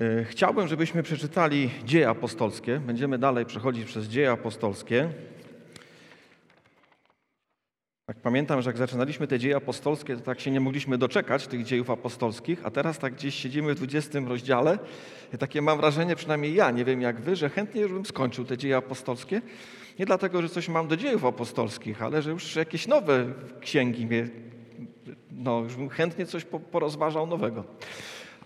[0.00, 2.80] E, chciałbym, żebyśmy przeczytali dzieje apostolskie.
[2.86, 5.08] Będziemy dalej przechodzić przez dzieje apostolskie.
[8.06, 11.64] Tak pamiętam, że jak zaczynaliśmy te dzieje apostolskie, to tak się nie mogliśmy doczekać tych
[11.64, 14.78] dziejów apostolskich, a teraz tak gdzieś siedzimy w 20 rozdziale
[15.38, 18.58] takie mam wrażenie, przynajmniej ja, nie wiem jak wy, że chętnie już bym skończył te
[18.58, 19.42] dzieje apostolskie.
[19.98, 23.26] Nie dlatego, że coś mam do dziejów apostolskich, ale że już jakieś nowe
[23.60, 24.28] księgi mnie,
[25.30, 27.64] no już bym chętnie coś porozważał nowego.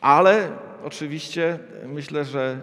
[0.01, 0.49] Ale
[0.85, 2.59] oczywiście myślę, że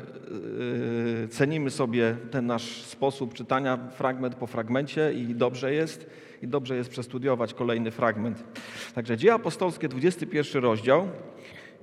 [1.22, 6.10] yy, cenimy sobie ten nasz sposób czytania fragment po fragmencie i dobrze jest,
[6.42, 8.44] i dobrze jest przestudiować kolejny fragment.
[8.96, 11.08] Także Dzieje Apostolskie, 21 rozdział.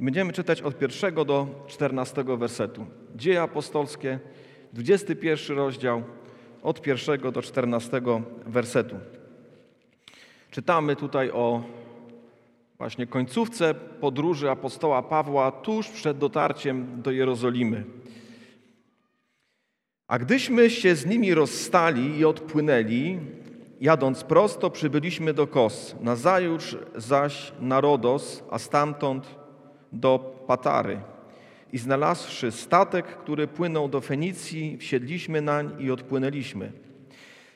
[0.00, 2.87] Będziemy czytać od pierwszego do 14 wersetu.
[3.16, 4.18] Dzieje Apostolskie,
[4.73, 6.02] 21 rozdział,
[6.62, 8.01] od pierwszego do 14
[8.46, 8.96] wersetu.
[10.51, 11.62] Czytamy tutaj o
[12.78, 17.84] właśnie końcówce podróży apostoła Pawła tuż przed dotarciem do Jerozolimy.
[20.09, 23.18] A gdyśmy się z nimi rozstali i odpłynęli,
[23.80, 29.37] jadąc prosto, przybyliśmy do Kos, nazajutrz zaś na Rodos, a stamtąd
[29.93, 31.01] do Patary.
[31.73, 36.87] I znalazłszy statek, który płynął do Fenicji, wsiedliśmy nań i odpłynęliśmy.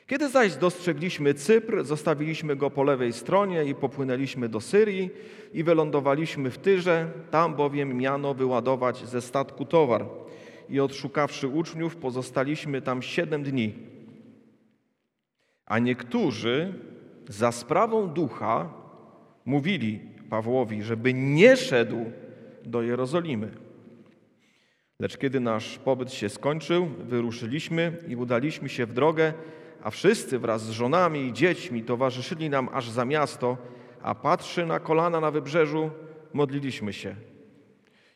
[0.07, 5.09] Kiedy zaś dostrzegliśmy Cypr, zostawiliśmy go po lewej stronie i popłynęliśmy do Syrii
[5.53, 10.05] i wylądowaliśmy w Tyrze, tam bowiem miano wyładować ze statku towar.
[10.69, 13.73] I odszukawszy uczniów, pozostaliśmy tam siedem dni.
[15.65, 16.73] A niektórzy
[17.27, 18.73] za sprawą ducha
[19.45, 22.11] mówili Pawłowi, żeby nie szedł
[22.65, 23.51] do Jerozolimy.
[24.99, 29.33] Lecz kiedy nasz pobyt się skończył, wyruszyliśmy i udaliśmy się w drogę
[29.83, 33.57] a wszyscy wraz z żonami i dziećmi towarzyszyli nam aż za miasto,
[34.01, 35.89] a patrzy na kolana na wybrzeżu,
[36.33, 37.15] modliliśmy się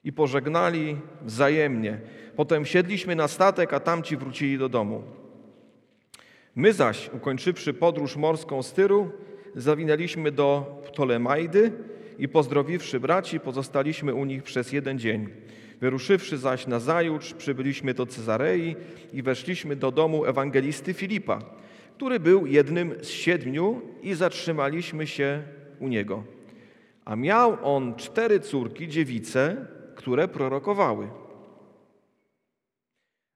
[0.03, 1.99] i pożegnali wzajemnie.
[2.35, 5.03] Potem siedliśmy na statek, a tamci wrócili do domu.
[6.55, 9.11] My zaś, ukończywszy podróż morską z Tyru,
[9.55, 11.71] zawinęliśmy do Ptolemaidy
[12.19, 15.29] i pozdrowiwszy braci, pozostaliśmy u nich przez jeden dzień.
[15.79, 18.75] Wyruszywszy zaś na zajutrz, przybyliśmy do Cezarei
[19.13, 21.39] i weszliśmy do domu ewangelisty Filipa,
[21.95, 25.43] który był jednym z siedmiu i zatrzymaliśmy się
[25.79, 26.23] u niego.
[27.05, 29.65] A miał on cztery córki, dziewice,
[29.95, 31.09] które prorokowały.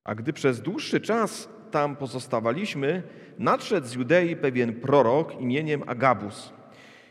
[0.03, 3.03] A gdy przez dłuższy czas tam pozostawaliśmy,
[3.39, 6.53] nadszedł z Judei pewien prorok imieniem Agabus.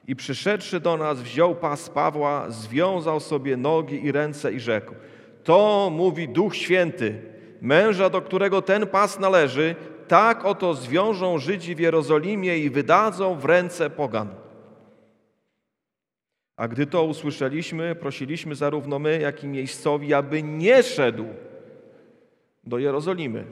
[0.07, 4.95] I przyszedłszy do nas, wziął pas Pawła, związał sobie nogi i ręce i rzekł–
[5.45, 7.23] to mówi Duch Święty.
[7.61, 9.75] Męża, do którego ten pas należy,
[10.09, 14.29] tak oto zwiążą Żydzi w Jerozolimie i wydadzą w ręce pogan.
[16.57, 21.27] A gdy to usłyszeliśmy, prosiliśmy zarówno my, jak i miejscowi, aby nie szedł
[22.65, 23.45] do Jerozolimy.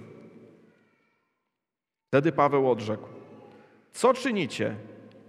[2.09, 3.09] Wtedy Paweł odrzekł:
[3.93, 4.75] Co czynicie,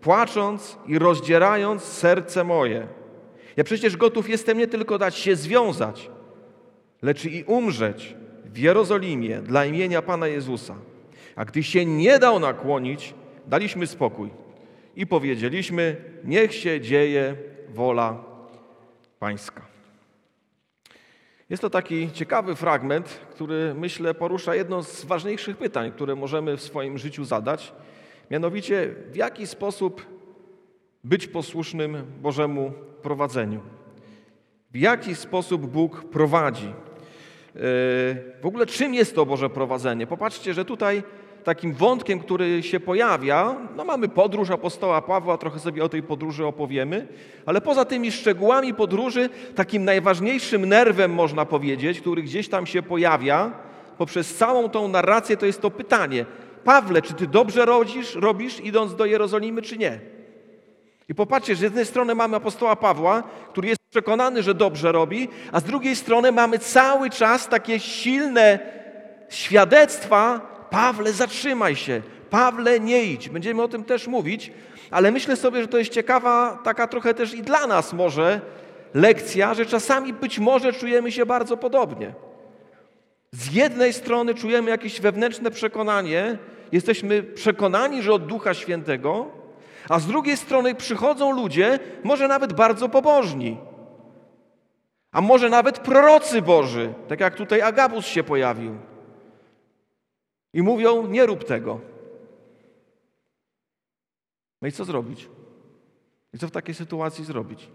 [0.01, 2.87] płacząc i rozdzierając serce moje?
[3.57, 6.09] Ja przecież gotów jestem nie tylko dać się związać,
[7.01, 8.15] lecz i umrzeć
[8.45, 10.75] w Jerozolimie dla imienia Pana Jezusa.
[11.35, 13.13] A gdy się nie dał nakłonić,
[13.47, 14.29] daliśmy spokój
[14.95, 17.35] i powiedzieliśmy: Niech się dzieje
[17.69, 18.23] wola
[19.19, 19.61] Pańska.
[21.49, 26.61] Jest to taki ciekawy fragment, który myślę porusza jedno z ważniejszych pytań, które możemy w
[26.61, 27.73] swoim życiu zadać.
[28.31, 30.05] Mianowicie, w jaki sposób
[31.03, 32.71] być posłusznym Bożemu
[33.01, 33.61] prowadzeniu?
[34.71, 36.73] W jaki sposób Bóg prowadzi?
[38.41, 40.07] W ogóle czym jest to Boże prowadzenie?
[40.07, 41.03] Popatrzcie, że tutaj
[41.43, 46.45] takim wątkiem, który się pojawia, no mamy podróż apostoła Pawła, trochę sobie o tej podróży
[46.45, 47.07] opowiemy,
[47.45, 53.51] ale poza tymi szczegółami podróży, takim najważniejszym nerwem, można powiedzieć, który gdzieś tam się pojawia
[53.97, 56.25] poprzez całą tą narrację, to jest to pytanie:
[56.63, 59.99] Pawle, czy ty dobrze rodzisz, robisz, idąc do Jerozolimy, czy nie?
[61.09, 65.59] I popatrzcie, z jednej strony mamy apostoła Pawła, który jest przekonany, że dobrze robi, a
[65.59, 68.59] z drugiej strony mamy cały czas takie silne
[69.29, 70.39] świadectwa:
[70.69, 73.29] Pawle, zatrzymaj się, Pawle, nie idź.
[73.29, 74.51] Będziemy o tym też mówić,
[74.91, 78.41] ale myślę sobie, że to jest ciekawa, taka trochę też i dla nas może
[78.93, 82.13] lekcja, że czasami być może czujemy się bardzo podobnie.
[83.31, 86.37] Z jednej strony czujemy jakieś wewnętrzne przekonanie,
[86.71, 89.38] jesteśmy przekonani, że od Ducha Świętego,
[89.89, 93.57] a z drugiej strony przychodzą ludzie, może nawet bardzo pobożni,
[95.11, 98.77] a może nawet prorocy Boży, tak jak tutaj Agabus się pojawił.
[100.53, 101.79] I mówią: Nie rób tego.
[104.61, 105.29] No i co zrobić?
[106.33, 107.69] I co w takiej sytuacji zrobić?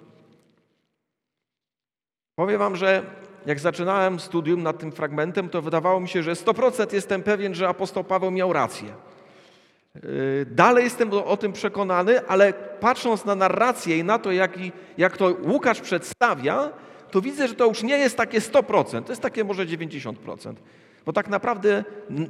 [2.35, 3.03] Powiem Wam, że
[3.47, 7.69] jak zaczynałem studium nad tym fragmentem, to wydawało mi się, że 100% jestem pewien, że
[7.69, 8.95] apostoł Paweł miał rację.
[9.94, 14.58] Yy, dalej jestem o tym przekonany, ale patrząc na narrację i na to, jak,
[14.99, 16.73] jak to Łukasz przedstawia,
[17.11, 20.55] to widzę, że to już nie jest takie 100%, to jest takie może 90%.
[21.06, 21.85] Bo tak naprawdę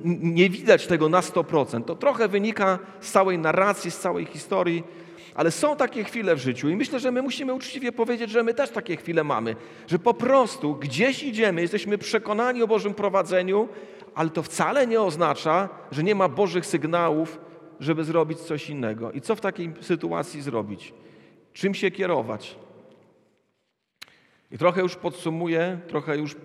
[0.05, 1.85] nie widać tego na 100%.
[1.85, 4.85] To trochę wynika z całej narracji, z całej historii,
[5.35, 8.55] ale są takie chwile w życiu i myślę, że my musimy uczciwie powiedzieć, że my
[8.55, 9.57] też takie chwile mamy,
[9.87, 13.69] że po prostu gdzieś idziemy, jesteśmy przekonani o Bożym prowadzeniu,
[14.15, 17.39] ale to wcale nie oznacza, że nie ma Bożych sygnałów,
[17.81, 19.13] żeby zrobić coś innego.
[19.13, 20.95] I co w takiej sytuacji zrobić?
[21.53, 22.57] Czym się kierować?
[24.51, 26.37] I trochę już podsumuję, trochę już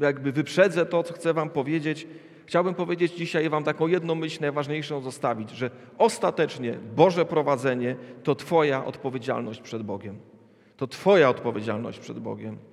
[0.00, 2.06] jakby wyprzedzę to, co chcę Wam powiedzieć.
[2.46, 8.84] Chciałbym powiedzieć dzisiaj Wam taką jedną myśl najważniejszą zostawić, że ostatecznie Boże prowadzenie to Twoja
[8.84, 10.18] odpowiedzialność przed Bogiem.
[10.76, 12.71] To Twoja odpowiedzialność przed Bogiem.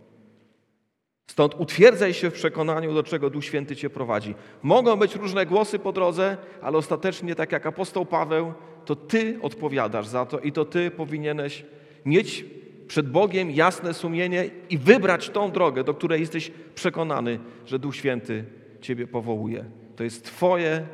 [1.29, 4.35] Stąd utwierdzaj się w przekonaniu, do czego Duch Święty Cię prowadzi.
[4.63, 8.53] Mogą być różne głosy po drodze, ale ostatecznie, tak jak apostoł Paweł,
[8.85, 11.65] to Ty odpowiadasz za to i to Ty powinieneś
[12.05, 12.45] mieć
[12.87, 18.45] przed Bogiem jasne sumienie i wybrać tą drogę, do której jesteś przekonany, że Duch Święty
[18.81, 19.65] Ciebie powołuje.
[19.95, 20.87] To jest Twoje,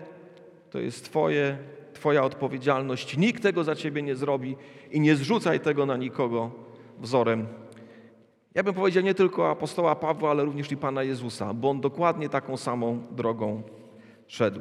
[0.69, 1.57] to jest Twoje,
[1.93, 3.17] Twoja odpowiedzialność.
[3.17, 4.55] Nikt tego za Ciebie nie zrobi
[4.91, 6.51] i nie zrzucaj tego na nikogo
[6.99, 7.47] wzorem.
[8.55, 12.29] Ja bym powiedział nie tylko apostoła Pawła, ale również i Pana Jezusa, bo On dokładnie
[12.29, 13.63] taką samą drogą
[14.27, 14.59] szedł.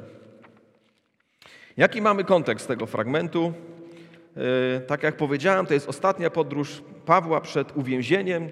[1.76, 3.52] Jaki mamy kontekst tego fragmentu?
[4.76, 8.50] E, tak jak powiedziałem, to jest ostatnia podróż Pawła przed uwięzieniem.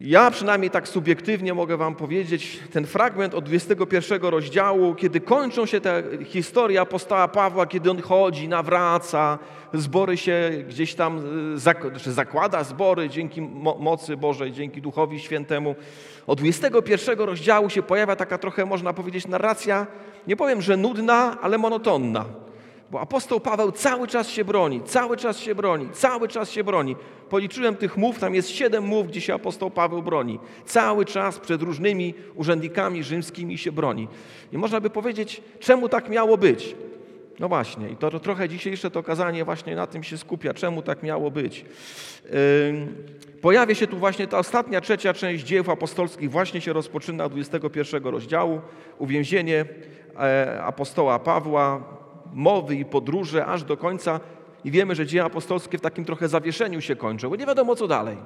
[0.00, 5.80] Ja przynajmniej tak subiektywnie mogę Wam powiedzieć, ten fragment od 21 rozdziału, kiedy kończą się
[5.80, 9.38] te historie apostoła Pawła, kiedy on chodzi, nawraca,
[9.74, 11.22] zbory się gdzieś tam
[12.06, 13.42] e, zakłada zbory dzięki
[13.78, 15.74] mocy Bożej, dzięki Duchowi Świętemu.
[16.26, 19.86] Od 21 rozdziału się pojawia taka trochę, można powiedzieć, narracja,
[20.26, 22.24] nie powiem, że nudna, ale monotonna.
[22.90, 26.96] Bo apostoł Paweł cały czas się broni, cały czas się broni, cały czas się broni.
[27.28, 30.38] Policzyłem tych mów, tam jest siedem mów, gdzie się apostoł Paweł broni.
[30.64, 34.08] Cały czas przed różnymi urzędnikami rzymskimi się broni.
[34.52, 36.76] I można by powiedzieć, czemu tak miało być?
[37.40, 40.82] No właśnie, i to, to trochę dzisiejsze to kazanie właśnie na tym się skupia, czemu
[40.82, 41.64] tak miało być.
[42.24, 42.32] Yy,
[43.40, 48.04] pojawia się tu właśnie ta ostatnia, trzecia część dzieł apostolskich, właśnie się rozpoczyna od 21
[48.04, 48.60] rozdziału,
[48.98, 49.64] uwięzienie
[50.18, 51.99] e, apostoła Pawła,
[52.32, 54.20] mowy i podróże aż do końca
[54.64, 57.88] i wiemy, że dzieje apostolskie w takim trochę zawieszeniu się kończą, bo nie wiadomo co
[57.88, 58.16] dalej.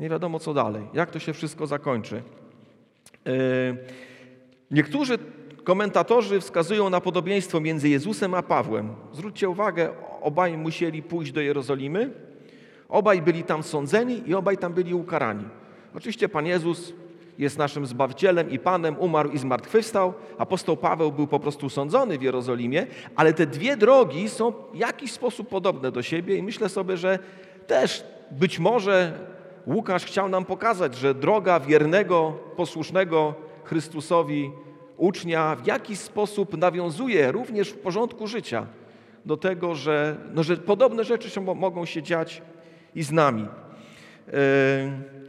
[0.00, 2.22] Nie wiadomo co dalej, jak to się wszystko zakończy.
[3.26, 3.32] E,
[4.70, 5.18] niektórzy
[5.64, 8.88] komentatorzy wskazują na podobieństwo między Jezusem a Pawłem.
[9.12, 9.90] Zwróćcie uwagę,
[10.20, 12.10] obaj musieli pójść do Jerozolimy,
[12.88, 15.44] obaj byli tam sądzeni i obaj tam byli ukarani.
[15.94, 16.92] Oczywiście Pan Jezus
[17.40, 20.14] jest naszym Zbawicielem i Panem, umarł i zmartwychwstał.
[20.38, 25.12] Apostoł Paweł był po prostu sądzony w Jerozolimie, ale te dwie drogi są w jakiś
[25.12, 27.18] sposób podobne do siebie i myślę sobie, że
[27.66, 29.12] też być może
[29.66, 33.34] Łukasz chciał nam pokazać, że droga wiernego, posłusznego
[33.64, 34.50] Chrystusowi
[34.96, 38.66] ucznia w jakiś sposób nawiązuje również w porządku życia
[39.26, 42.42] do tego, że, no, że podobne rzeczy się, mogą się dziać
[42.94, 43.46] i z nami.
[44.26, 45.19] Yy,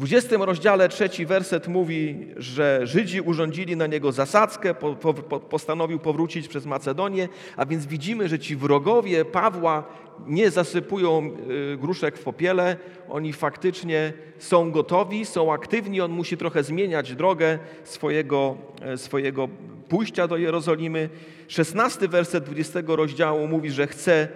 [0.00, 6.48] 20 rozdziale trzeci werset mówi, że Żydzi urządzili na niego zasadzkę, po, po, postanowił powrócić
[6.48, 9.84] przez Macedonię, a więc widzimy, że ci wrogowie Pawła
[10.26, 11.30] nie zasypują
[11.72, 12.76] y, gruszek w popiele,
[13.08, 19.48] oni faktycznie są gotowi, są aktywni, on musi trochę zmieniać drogę swojego, e, swojego
[19.88, 21.08] pójścia do Jerozolimy.
[21.48, 24.28] 16 werset 20 rozdziału mówi, że chce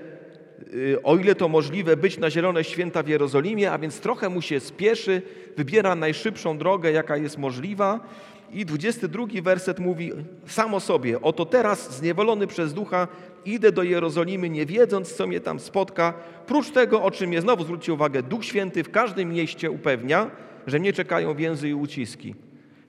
[1.02, 4.60] o ile to możliwe, być na zielone święta w Jerozolimie, a więc trochę mu się
[4.60, 5.22] spieszy,
[5.56, 8.00] wybiera najszybszą drogę, jaka jest możliwa.
[8.52, 10.12] I 22 werset mówi
[10.46, 13.08] sam o sobie: Oto teraz, zniewolony przez ducha,
[13.44, 16.14] idę do Jerozolimy, nie wiedząc, co mnie tam spotka.
[16.46, 20.30] Prócz tego, o czym mnie znowu zwróćcie uwagę, Duch Święty w każdym mieście upewnia,
[20.66, 22.34] że mnie czekają więzy i uciski.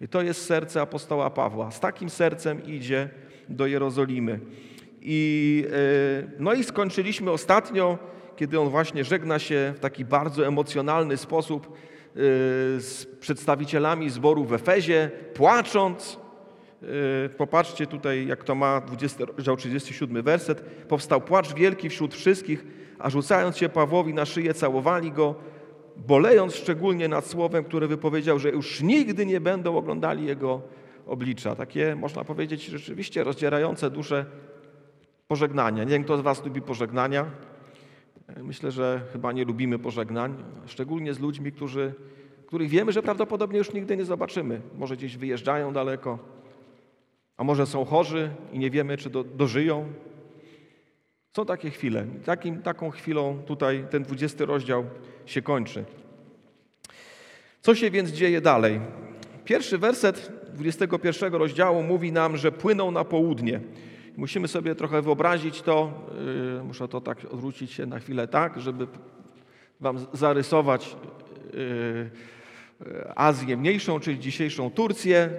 [0.01, 1.71] I to jest serce apostoła Pawła.
[1.71, 3.09] Z takim sercem idzie
[3.49, 4.39] do Jerozolimy.
[5.07, 7.97] I, e, no i skończyliśmy ostatnio,
[8.35, 11.71] kiedy on właśnie żegna się w taki bardzo emocjonalny sposób e,
[12.79, 16.19] z przedstawicielami zboru w Efezie, płacząc.
[17.25, 20.61] E, popatrzcie tutaj, jak to ma 20, rozdział 37 werset.
[20.61, 22.65] Powstał płacz wielki wśród wszystkich,
[22.99, 25.35] a rzucając się Pawłowi na szyję, całowali go,
[25.97, 30.61] bolejąc szczególnie nad słowem, które wypowiedział, że już nigdy nie będą oglądali jego
[31.07, 31.55] oblicza.
[31.55, 34.25] Takie, można powiedzieć, rzeczywiście rozdzierające duszę
[35.27, 35.83] pożegnania.
[35.83, 37.25] Nie wiem, kto z Was lubi pożegnania.
[38.37, 41.93] Myślę, że chyba nie lubimy pożegnań, szczególnie z ludźmi, którzy
[42.45, 44.61] których wiemy, że prawdopodobnie już nigdy nie zobaczymy.
[44.77, 46.19] Może gdzieś wyjeżdżają daleko,
[47.37, 49.87] a może są chorzy i nie wiemy, czy do, dożyją.
[51.35, 52.05] Są takie chwile.
[52.25, 54.85] Takim, taką chwilą tutaj ten 20 rozdział
[55.25, 55.85] się kończy.
[57.61, 58.79] Co się więc dzieje dalej?
[59.45, 63.59] Pierwszy werset 21 rozdziału mówi nam, że płyną na południe.
[64.17, 65.91] Musimy sobie trochę wyobrazić to,
[66.55, 68.87] yy, muszę to tak odwrócić się na chwilę tak, żeby
[69.79, 70.95] Wam zarysować
[71.53, 72.09] yy,
[73.15, 75.29] Azję Mniejszą, czyli dzisiejszą Turcję.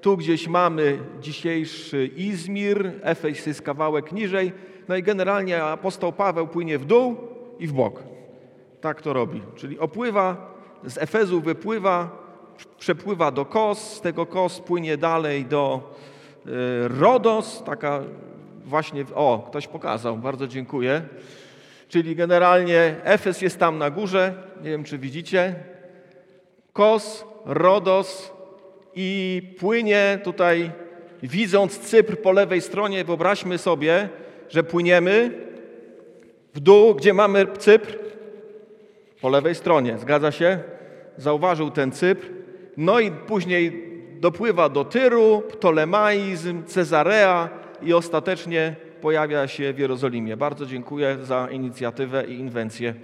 [0.00, 4.52] Tu gdzieś mamy dzisiejszy Izmir, Efes jest kawałek niżej,
[4.88, 7.16] no i generalnie apostoł Paweł płynie w dół
[7.58, 8.02] i w bok.
[8.80, 10.54] Tak to robi, czyli opływa,
[10.84, 12.28] z Efezu wypływa,
[12.78, 16.17] przepływa do Kos, z tego Kos płynie dalej do y,
[17.00, 18.00] Rodos, taka
[18.64, 21.02] właśnie, o, ktoś pokazał, bardzo dziękuję.
[21.88, 25.54] Czyli generalnie Efes jest tam na górze, nie wiem czy widzicie.
[26.72, 28.32] Kos, Rodos
[28.94, 30.70] i płynie tutaj,
[31.22, 34.08] widząc Cypr po lewej stronie, wyobraźmy sobie,
[34.48, 35.30] że płyniemy
[36.54, 37.98] w dół, gdzie mamy Cypr,
[39.20, 40.58] po lewej stronie, zgadza się?
[41.16, 42.26] Zauważył ten Cypr,
[42.76, 43.87] no i później
[44.20, 47.48] dopływa do Tyru, Ptolemaizm, Cezarea
[47.82, 50.36] i ostatecznie pojawia się w Jerozolimie.
[50.36, 52.94] Bardzo dziękuję za inicjatywę i inwencję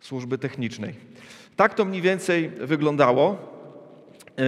[0.00, 0.94] służby technicznej.
[1.56, 3.38] Tak to mniej więcej wyglądało.
[4.36, 4.44] Yy,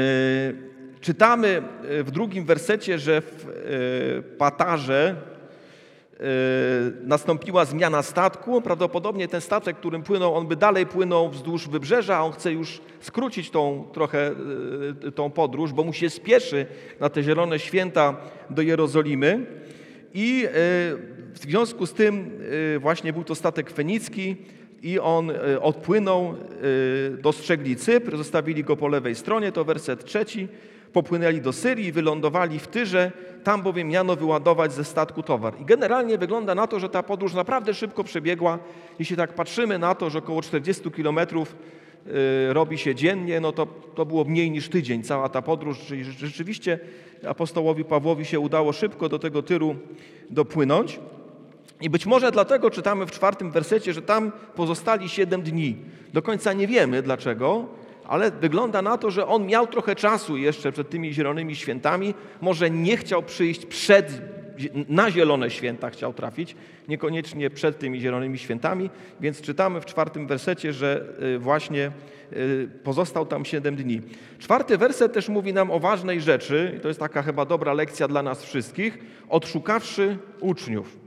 [1.01, 5.17] czytamy w drugim wersecie, że w yy, Patarze
[7.03, 8.63] nastąpiła zmiana statku.
[8.63, 12.81] Prawdopodobnie ten statek, którym płynął, on by dalej płynął wzdłuż wybrzeża, a on chce już
[13.01, 14.35] skrócić tą trochę
[15.07, 16.67] y, tą podróż, bo mu się spieszy
[17.01, 18.17] na te zielone święta
[18.51, 19.47] do Jerozolimy.
[20.15, 20.49] I y,
[21.33, 22.31] w związku z tym
[22.79, 24.37] właśnie był to statek fenicki
[24.83, 26.35] i on odpłynął,
[27.19, 30.49] dostrzegli Cypr, zostawili go po lewej stronie, to werset trzeci
[30.93, 33.13] popłynęli do Syrii, wylądowali w Tyrze,
[33.45, 35.55] tam bowiem miano wyładować ze statku towar.
[35.61, 38.59] I generalnie wygląda na to, że ta podróż naprawdę szybko przebiegła.
[38.99, 41.57] Jeśli tak patrzymy na to, że około 40 kilometrów
[42.07, 46.05] y, robi się dziennie, no to, to było mniej niż tydzień cała ta podróż, czyli
[46.05, 46.79] rzeczywiście
[47.29, 49.77] apostołowi Pawłowi się udało szybko do tego Tyru
[50.31, 51.01] dopłynąć.
[51.81, 55.77] I być może dlatego czytamy w czwartym wersecie, że tam pozostali siedem dni.
[56.13, 57.67] Do końca nie wiemy dlaczego,
[58.09, 62.15] ale wygląda na to, że on miał trochę czasu jeszcze przed tymi zielonymi świętami.
[62.41, 64.23] Może nie chciał przyjść przed,
[64.89, 66.57] na zielone święta chciał trafić,
[66.89, 68.91] niekoniecznie przed tymi zielonymi świętami,
[69.21, 71.91] więc czytamy w czwartym wersecie, że y, właśnie
[72.33, 74.01] y, pozostał tam siedem dni.
[74.39, 78.23] Czwarty werset też mówi nam o ważnej rzeczy, to jest taka chyba dobra lekcja dla
[78.23, 81.03] nas wszystkich, odszukawszy uczniów.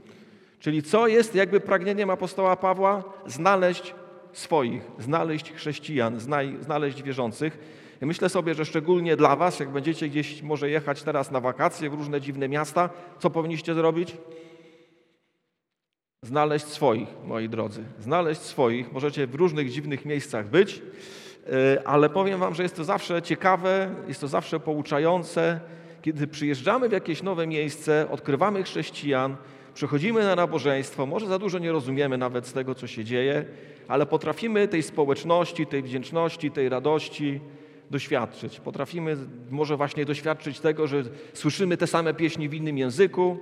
[0.60, 3.04] Czyli co jest jakby pragnieniem apostoła Pawła?
[3.26, 3.94] Znaleźć
[4.38, 6.20] swoich, znaleźć chrześcijan,
[6.60, 7.58] znaleźć wierzących.
[8.02, 11.90] I myślę sobie, że szczególnie dla Was, jak będziecie gdzieś może jechać teraz na wakacje
[11.90, 14.16] w różne dziwne miasta, co powinniście zrobić?
[16.22, 17.84] Znaleźć swoich, moi drodzy.
[17.98, 18.92] Znaleźć swoich.
[18.92, 20.82] Możecie w różnych dziwnych miejscach być,
[21.46, 25.60] e, ale powiem Wam, że jest to zawsze ciekawe, jest to zawsze pouczające,
[26.02, 29.36] kiedy przyjeżdżamy w jakieś nowe miejsce, odkrywamy chrześcijan,
[29.74, 33.44] przychodzimy na nabożeństwo, może za dużo nie rozumiemy nawet z tego, co się dzieje,
[33.88, 37.40] ale potrafimy tej społeczności, tej wdzięczności, tej radości
[37.90, 38.60] doświadczyć.
[38.60, 39.16] Potrafimy
[39.50, 41.02] może właśnie doświadczyć tego, że
[41.32, 43.38] słyszymy te same pieśni w innym języku,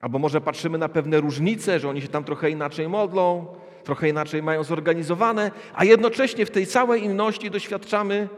[0.00, 3.46] albo może patrzymy na pewne różnice, że oni się tam trochę inaczej modlą,
[3.84, 8.28] trochę inaczej mają zorganizowane, a jednocześnie w tej całej inności doświadczamy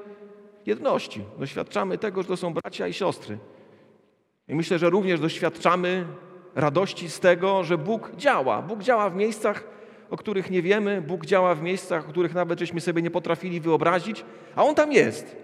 [0.66, 1.24] jedności.
[1.38, 3.38] Doświadczamy tego, że to są bracia i siostry.
[4.48, 6.06] I myślę, że również doświadczamy
[6.54, 8.62] radości z tego, że Bóg działa.
[8.62, 9.64] Bóg działa w miejscach,
[10.10, 13.60] o których nie wiemy, Bóg działa w miejscach, o których nawet żeśmy sobie nie potrafili
[13.60, 14.24] wyobrazić,
[14.56, 15.36] a On tam jest.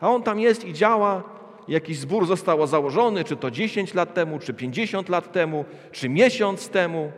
[0.00, 1.22] A On tam jest i działa.
[1.68, 6.68] Jakiś zbór został założony, czy to 10 lat temu, czy 50 lat temu, czy miesiąc
[6.68, 7.12] temu.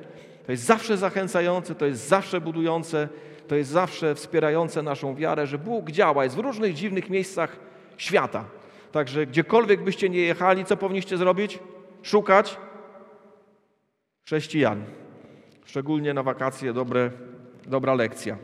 [0.47, 3.09] To jest zawsze zachęcające, to jest zawsze budujące,
[3.49, 7.57] to jest zawsze wspierające naszą wiarę, że Bóg działa, jest w różnych dziwnych miejscach
[7.97, 8.45] świata.
[8.93, 11.59] Także gdziekolwiek byście nie jechali, co powinniście zrobić?
[12.03, 12.57] Szukać
[14.25, 15.00] chrześcijan.
[15.71, 17.11] Szczególnie na wakacje dobre,
[17.67, 18.37] dobra lekcja.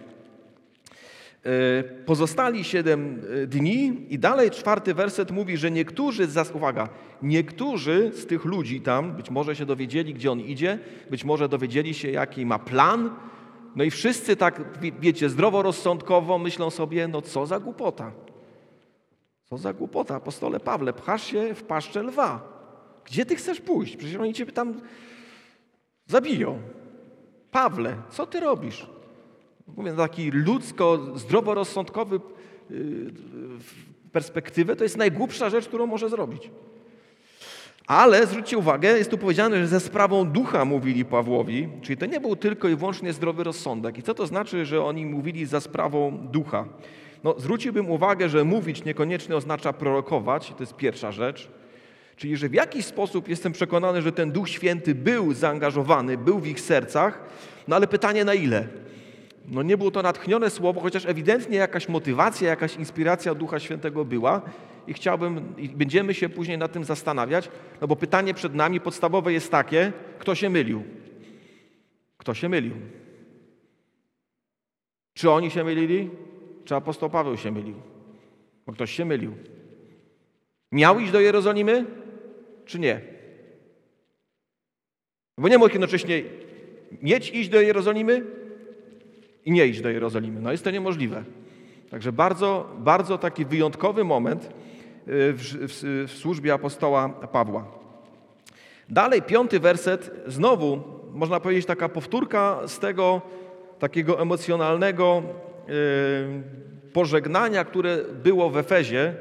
[1.45, 6.89] E, pozostali siedem e, dni i dalej czwarty werset mówi, że niektórzy, uwaga,
[7.23, 10.79] niektórzy z tych ludzi tam, być może się dowiedzieli, gdzie on idzie,
[11.11, 13.11] być może dowiedzieli się, jaki ma plan,
[13.77, 18.13] no i wszyscy tak, wiecie, zdroworozsądkowo myślą sobie, no co za głupota.
[19.45, 22.57] Co za głupota, apostole Pawle, pchasz się w paszczę lwa.
[23.05, 23.97] Gdzie ty chcesz pójść?
[23.97, 24.81] Przecież oni cię tam
[26.07, 26.76] zabiją.
[27.57, 28.87] Pawle, co ty robisz?
[29.77, 32.21] Mówię, taki ludzko, zdroworozsądkowy
[34.13, 36.51] perspektywę, to jest najgłupsza rzecz, którą może zrobić.
[37.87, 42.21] Ale zwróćcie uwagę, jest tu powiedziane, że ze sprawą ducha mówili Pawłowi, czyli to nie
[42.21, 43.99] był tylko i wyłącznie zdrowy rozsądek.
[43.99, 46.65] I co to znaczy, że oni mówili za sprawą ducha?
[47.25, 51.49] No, zwróciłbym uwagę, że mówić niekoniecznie oznacza prorokować, to jest pierwsza rzecz.
[52.17, 56.47] Czyli, że w jakiś sposób jestem przekonany, że ten Duch Święty był zaangażowany, był w
[56.47, 57.25] ich sercach,
[57.69, 58.69] no ale pytanie na ile?
[59.49, 64.43] No nie było to natchnione słowo, chociaż ewidentnie jakaś motywacja, jakaś inspiracja Ducha Świętego była
[64.87, 69.33] i chciałbym, i będziemy się później nad tym zastanawiać, no bo pytanie przed nami podstawowe
[69.33, 70.85] jest takie, kto się mylił?
[72.17, 72.75] Kto się mylił?
[75.15, 76.11] Czy oni się mylili?
[76.65, 77.75] Czy apostoł Paweł się mylił?
[78.67, 79.33] Bo ktoś się mylił.
[80.73, 81.85] Miał iść do Jerozolimy,
[82.67, 83.01] czy nie?
[85.39, 86.23] Bo nie mógł jednocześnie
[87.03, 88.25] mieć iść do Jerozolimy
[89.45, 90.41] i nie iść do Jerozolimy.
[90.41, 91.25] No jest to niemożliwe.
[91.91, 94.49] Także bardzo, bardzo taki wyjątkowy moment y,
[95.33, 97.65] w, w, w służbie apostoła Pawła.
[98.89, 100.83] Dalej, piąty werset, znowu
[101.13, 103.23] można powiedzieć taka powtórka z tego
[103.79, 105.23] takiego emocjonalnego
[105.69, 105.75] yy,
[106.93, 109.15] pożegnania, które było w Efezie.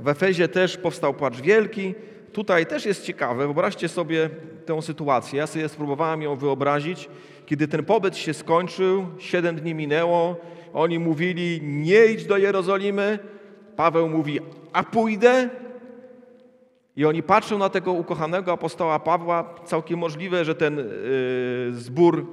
[0.00, 1.94] W Efezie też powstał płacz wielki.
[2.34, 4.30] Tutaj też jest ciekawe, wyobraźcie sobie
[4.66, 5.38] tę sytuację.
[5.38, 7.08] Ja sobie spróbowałem ją wyobrazić.
[7.46, 10.36] Kiedy ten pobyt się skończył, siedem dni minęło,
[10.72, 13.18] oni mówili, nie idź do Jerozolimy.
[13.76, 14.40] Paweł mówi,
[14.72, 15.48] a pójdę.
[16.96, 19.54] I oni patrzą na tego ukochanego apostoła Pawła.
[19.64, 20.84] Całkiem możliwe, że ten yy,
[21.72, 22.26] zbór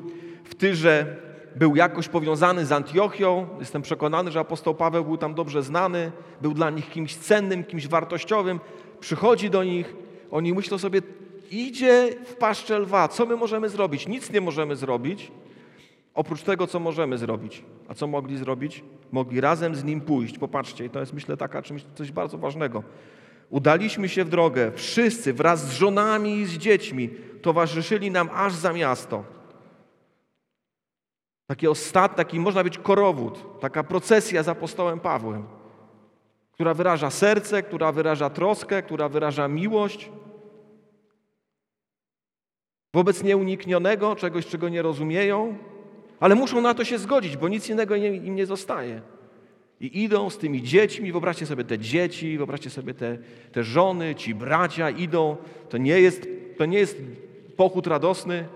[0.43, 1.15] w Tyrze
[1.55, 3.47] był jakoś powiązany z Antiochią.
[3.59, 7.87] Jestem przekonany, że apostoł Paweł był tam dobrze znany, był dla nich kimś cennym, kimś
[7.87, 8.59] wartościowym.
[9.01, 9.95] Przychodzi do nich,
[10.31, 11.01] oni myślą sobie,
[11.51, 13.07] idzie w paszczę lwa.
[13.07, 14.07] Co my możemy zrobić?
[14.07, 15.31] Nic nie możemy zrobić,
[16.13, 17.63] oprócz tego, co możemy zrobić.
[17.87, 18.83] A co mogli zrobić?
[19.11, 20.37] Mogli razem z nim pójść.
[20.37, 22.83] Popatrzcie, to jest myślę taka czymś, coś bardzo ważnego.
[23.49, 27.09] Udaliśmy się w drogę, wszyscy wraz z żonami i z dziećmi
[27.41, 29.23] towarzyszyli nam aż za miasto.
[31.47, 35.43] Taki ostat, taki można być korowód, taka procesja z apostołem Pawłem,
[36.51, 40.09] która wyraża serce, która wyraża troskę, która wyraża miłość
[42.93, 45.57] wobec nieuniknionego, czegoś, czego nie rozumieją,
[46.19, 49.01] ale muszą na to się zgodzić, bo nic innego im nie zostaje.
[49.79, 53.17] I idą z tymi dziećmi, wyobraźcie sobie te dzieci, wyobraźcie sobie te,
[53.51, 55.37] te żony, ci bracia idą.
[55.69, 56.97] To nie jest, to nie jest
[57.57, 58.47] pochód radosny,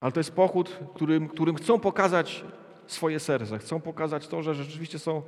[0.00, 2.44] ale to jest pochód, którym, którym chcą pokazać
[2.86, 5.22] swoje serce, chcą pokazać to, że rzeczywiście są,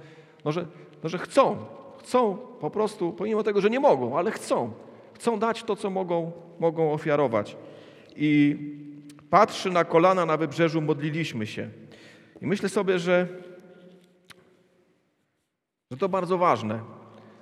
[0.46, 0.52] no
[1.02, 1.56] no że chcą,
[1.98, 4.72] chcą po prostu, pomimo tego, że nie mogą, ale chcą.
[5.14, 7.56] Chcą dać to, co mogą, mogą ofiarować.
[8.16, 8.56] I
[9.30, 11.70] patrzy na kolana na wybrzeżu, modliliśmy się.
[12.42, 13.28] I myślę sobie, że,
[15.90, 16.80] że to bardzo ważne.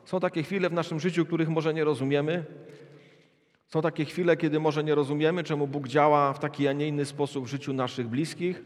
[0.04, 2.44] Są takie chwile w naszym życiu, których może nie rozumiemy,
[3.66, 7.04] są takie chwile, kiedy może nie rozumiemy, czemu Bóg działa w taki, a nie inny
[7.04, 8.62] sposób w życiu naszych bliskich,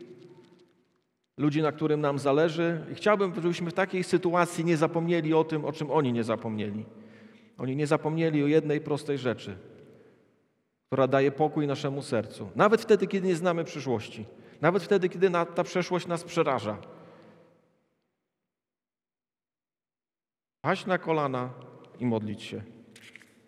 [1.39, 2.81] ludzi, na którym nam zależy.
[2.93, 6.85] I chciałbym, żebyśmy w takiej sytuacji nie zapomnieli o tym, o czym oni nie zapomnieli.
[7.59, 9.57] Oni nie zapomnieli o jednej prostej rzeczy,
[10.87, 12.51] która daje pokój naszemu sercu.
[12.57, 14.25] Nawet wtedy, kiedy nie znamy przyszłości.
[14.61, 16.79] Nawet wtedy, kiedy ta przeszłość nas przeraża.
[20.61, 21.51] Paść na kolana
[22.01, 22.63] i modlić się.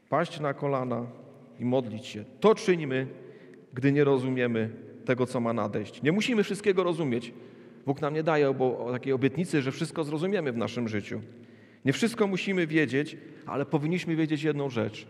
[0.08, 1.06] Paść na kolana
[1.58, 2.24] i modlić się.
[2.40, 3.06] To czyńmy,
[3.72, 4.70] gdy nie rozumiemy
[5.04, 6.02] tego, co ma nadejść.
[6.02, 7.32] Nie musimy wszystkiego rozumieć.
[7.90, 11.20] Bóg nam nie daje bo, takiej obietnicy, że wszystko zrozumiemy w naszym życiu.
[11.84, 15.06] Nie wszystko musimy wiedzieć, ale powinniśmy wiedzieć jedną rzecz,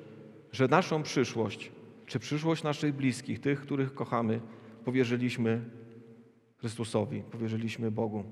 [0.53, 1.73] że naszą przyszłość,
[2.07, 4.41] czy przyszłość naszych bliskich, tych, których kochamy,
[4.85, 5.61] powierzyliśmy
[6.57, 8.25] Chrystusowi, powierzyliśmy Bogu.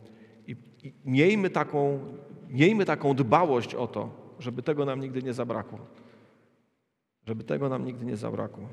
[0.47, 2.01] I, i miejmy, taką,
[2.49, 5.79] miejmy taką dbałość o to, żeby tego nam nigdy nie zabrakło
[7.29, 8.69] żeby tego nam nigdy nie zabrakło.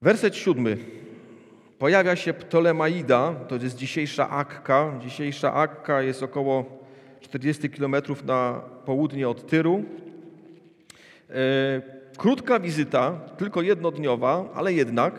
[0.00, 0.78] Werset siódmy.
[1.82, 4.92] Pojawia się Ptolemaida, to jest dzisiejsza Akka.
[5.00, 6.64] Dzisiejsza Akka jest około
[7.20, 9.84] 40 kilometrów na południe od Tyru.
[11.30, 11.34] E,
[12.16, 15.14] krótka wizyta, tylko jednodniowa, ale jednak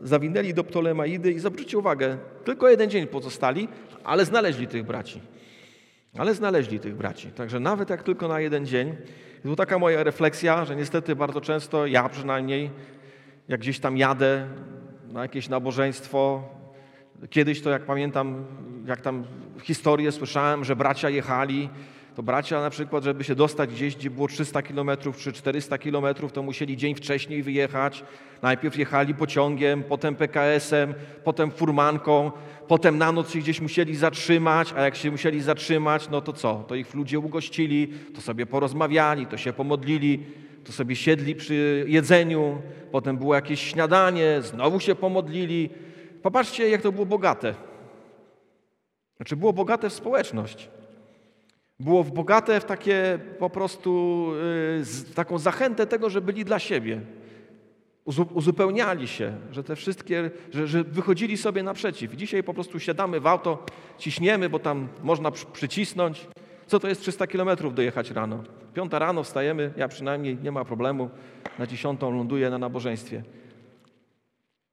[0.00, 3.68] zawinęli do Ptolemaidy i zwróćcie uwagę, tylko jeden dzień pozostali,
[4.04, 5.20] ale znaleźli tych braci.
[6.18, 7.28] Ale znaleźli tych braci.
[7.28, 8.96] Także nawet jak tylko na jeden dzień.
[9.44, 12.70] I tu taka moja refleksja, że niestety bardzo często ja przynajmniej,
[13.48, 14.48] jak gdzieś tam jadę
[15.12, 16.42] na jakieś nabożeństwo,
[17.30, 18.44] kiedyś to jak pamiętam,
[18.86, 19.24] jak tam
[19.62, 21.68] historię słyszałem, że bracia jechali
[22.14, 26.14] to bracia na przykład, żeby się dostać gdzieś, gdzie było 300 km czy 400 km,
[26.32, 28.04] to musieli dzień wcześniej wyjechać.
[28.42, 30.94] Najpierw jechali pociągiem, potem PKS-em,
[31.24, 32.32] potem furmanką,
[32.68, 36.64] potem na noc się gdzieś musieli zatrzymać, a jak się musieli zatrzymać, no to co?
[36.68, 40.26] To ich ludzie ugościli, to sobie porozmawiali, to się pomodlili,
[40.64, 45.70] to sobie siedli przy jedzeniu, potem było jakieś śniadanie, znowu się pomodlili.
[46.22, 47.54] Popatrzcie, jak to było bogate.
[49.16, 50.68] Znaczy, było bogate w społeczność.
[51.80, 54.30] Było bogate w takie po prostu
[55.10, 57.00] y, taką zachętę tego, że byli dla siebie.
[58.34, 62.12] Uzupełniali się, że te wszystkie, że, że wychodzili sobie naprzeciw.
[62.12, 63.64] Dzisiaj po prostu siadamy w auto,
[63.98, 66.26] ciśniemy, bo tam można przycisnąć.
[66.72, 68.42] Co to jest 300 kilometrów dojechać rano?
[68.74, 71.10] Piąta rano wstajemy, ja przynajmniej nie ma problemu.
[71.58, 73.22] Na dziesiątą ląduję na nabożeństwie.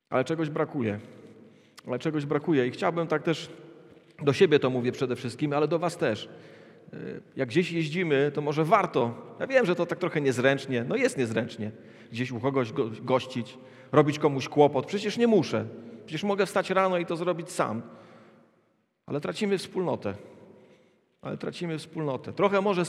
[0.10, 1.00] Ale czegoś brakuje.
[1.88, 2.68] Ale czegoś brakuje.
[2.68, 3.50] I chciałbym tak też,
[4.22, 6.30] do siebie to mówię przede wszystkim, ale do Was też.
[7.36, 9.14] Jak gdzieś jeździmy, to może warto.
[9.40, 10.86] Ja wiem, że to tak trochę niezręcznie.
[10.90, 11.72] No jest niezręcznie.
[12.12, 13.58] Gdzieś u kogoś go, gościć,
[13.92, 14.86] robić komuś kłopot.
[14.86, 15.66] Przecież nie muszę.
[16.06, 17.82] Przecież mogę wstać rano i to zrobić sam.
[19.06, 20.14] Ale tracimy wspólnotę
[21.22, 22.34] ale tracimy wspólnotę.
[22.34, 22.84] Trochę może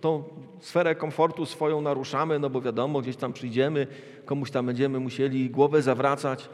[0.00, 0.24] tą
[0.60, 3.86] sferę komfortu swoją naruszamy, no bo wiadomo, gdzieś tam przyjdziemy,
[4.24, 6.48] komuś tam będziemy musieli głowę zawracać.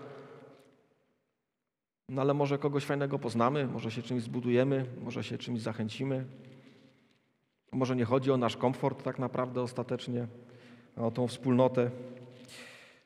[2.09, 6.25] No ale może kogoś fajnego poznamy, może się czymś zbudujemy, może się czymś zachęcimy.
[7.73, 10.27] Może nie chodzi o nasz komfort tak naprawdę ostatecznie,
[10.97, 11.91] a o tą wspólnotę.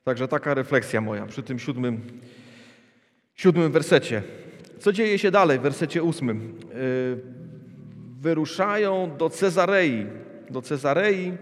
[0.04, 2.20] Także taka refleksja moja przy tym siódmym,
[3.34, 4.22] siódmym wersecie.
[4.78, 6.58] Co dzieje się dalej w wersecie ósmym?
[8.22, 10.06] Wyruszają do Cezarei.
[10.50, 11.32] Do Cezarei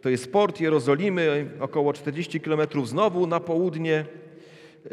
[0.00, 4.04] to jest port Jerozolimy, około 40 kilometrów znowu na południe.
[4.84, 4.90] Yy,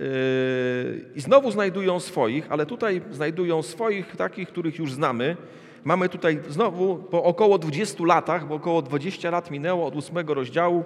[1.16, 5.38] I znowu znajdują swoich, ale tutaj znajdują swoich, takich, których już znamy.
[5.84, 10.84] Mamy tutaj znowu po około 20 latach, bo około 20 lat minęło od ósmego rozdziału.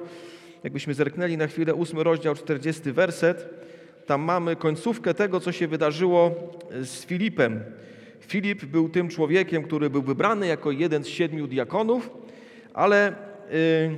[0.63, 3.49] Jakbyśmy zerknęli na chwilę, ósmy rozdział, 40 werset.
[4.05, 6.31] Tam mamy końcówkę tego, co się wydarzyło
[6.81, 7.63] z Filipem.
[8.27, 12.09] Filip był tym człowiekiem, który był wybrany jako jeden z siedmiu diakonów,
[12.73, 13.11] ale
[13.53, 13.95] y,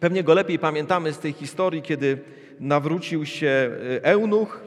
[0.00, 2.18] pewnie go lepiej pamiętamy z tej historii, kiedy
[2.60, 4.64] nawrócił się y, eunuch,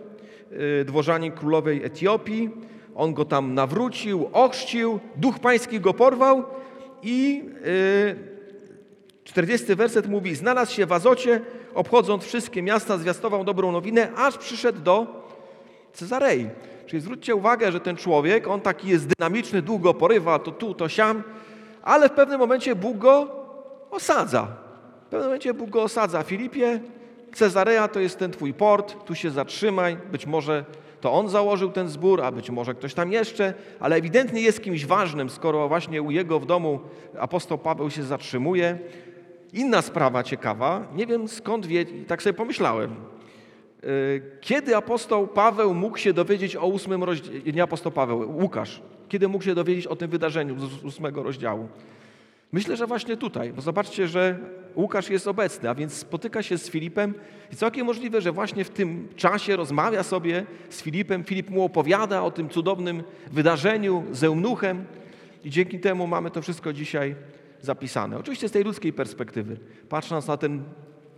[0.82, 2.50] y, dworzanin królowej Etiopii.
[2.96, 6.44] On go tam nawrócił, ochrzcił, duch pański go porwał
[7.04, 7.44] i
[9.24, 11.42] 40 werset mówi: Znalazł się w Azocie,
[11.74, 15.28] obchodząc wszystkie miasta, zwiastował dobrą nowinę, aż przyszedł do
[15.94, 16.50] Cezarei.
[16.94, 20.90] Czyli zwróćcie uwagę, że ten człowiek, on taki jest dynamiczny, długo porywa, to tu, to
[20.90, 21.24] siam,
[21.82, 23.46] ale w pewnym momencie Bóg go
[23.92, 24.48] osadza.
[25.06, 26.24] W pewnym momencie Bóg go osadza.
[26.24, 26.80] Filipie,
[27.36, 30.66] Cezarea to jest ten twój port, tu się zatrzymaj, być może
[31.02, 34.86] to on założył ten zbór, a być może ktoś tam jeszcze, ale ewidentnie jest kimś
[34.86, 36.80] ważnym, skoro właśnie u jego w domu
[37.20, 38.80] apostoł Paweł się zatrzymuje.
[39.54, 42.96] Inna sprawa ciekawa, nie wiem skąd wie, tak sobie pomyślałem,
[44.42, 49.44] kiedy apostoł Paweł mógł się dowiedzieć o ósmym rozdziale, nie apostoł Paweł, Łukasz, kiedy mógł
[49.44, 51.68] się dowiedzieć o tym wydarzeniu z ósmego rozdziału?
[52.52, 54.40] Myślę, że właśnie tutaj, bo zobaczcie, że
[54.76, 57.14] Łukasz jest obecny, a więc spotyka się z Filipem
[57.52, 61.24] i całkiem możliwe, że właśnie w tym czasie rozmawia sobie z Filipem.
[61.24, 64.86] Filip mu opowiada o tym cudownym wydarzeniu z eunuchem
[65.44, 67.16] i dzięki temu mamy to wszystko dzisiaj
[67.62, 68.18] zapisane.
[68.18, 69.58] Oczywiście z tej ludzkiej perspektywy,
[69.90, 70.64] patrząc na ten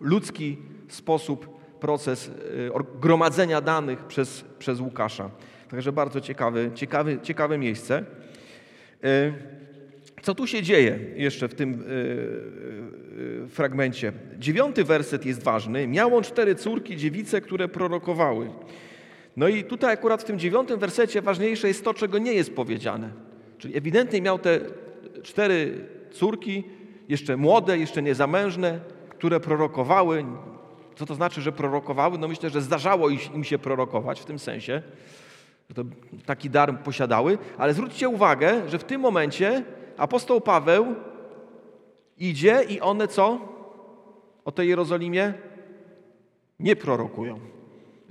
[0.01, 5.29] ludzki sposób proces y, gromadzenia danych przez, przez Łukasza.
[5.69, 8.03] Także bardzo ciekawy, ciekawy, ciekawe miejsce.
[9.05, 9.33] Y,
[10.21, 11.83] co tu się dzieje jeszcze w tym
[13.45, 14.13] y, fragmencie?
[14.37, 15.87] Dziewiąty werset jest ważny.
[15.87, 18.49] Miał on cztery córki, dziewice, które prorokowały.
[19.37, 23.09] No i tutaj akurat w tym dziewiątym wersecie ważniejsze jest to, czego nie jest powiedziane.
[23.57, 24.59] Czyli ewidentnie miał te
[25.23, 26.63] cztery córki,
[27.09, 30.25] jeszcze młode, jeszcze niezamężne, które prorokowały,
[30.95, 32.17] co to znaczy, że prorokowały?
[32.17, 34.81] No myślę, że zdarzało im się prorokować w tym sensie,
[35.69, 35.83] że to
[36.25, 39.63] taki dar posiadały, ale zwróćcie uwagę, że w tym momencie
[39.97, 40.95] apostoł Paweł
[42.17, 43.39] idzie i one co?
[44.45, 45.33] O tej Jerozolimie
[46.59, 47.39] nie prorokują.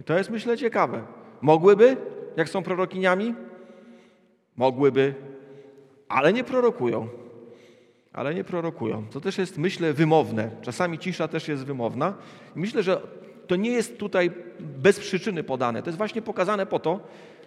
[0.01, 1.03] I to jest myślę ciekawe.
[1.41, 1.97] Mogłyby,
[2.37, 3.35] jak są prorokiniami?
[4.57, 5.15] Mogłyby,
[6.09, 7.09] ale nie prorokują
[8.15, 9.07] ale nie prorokują.
[9.11, 10.51] To też jest, myślę, wymowne.
[10.63, 12.15] Czasami cisza też jest wymowna.
[12.55, 13.01] myślę, że
[13.47, 15.83] to nie jest tutaj bez przyczyny podane.
[15.83, 17.01] To jest właśnie pokazane po to,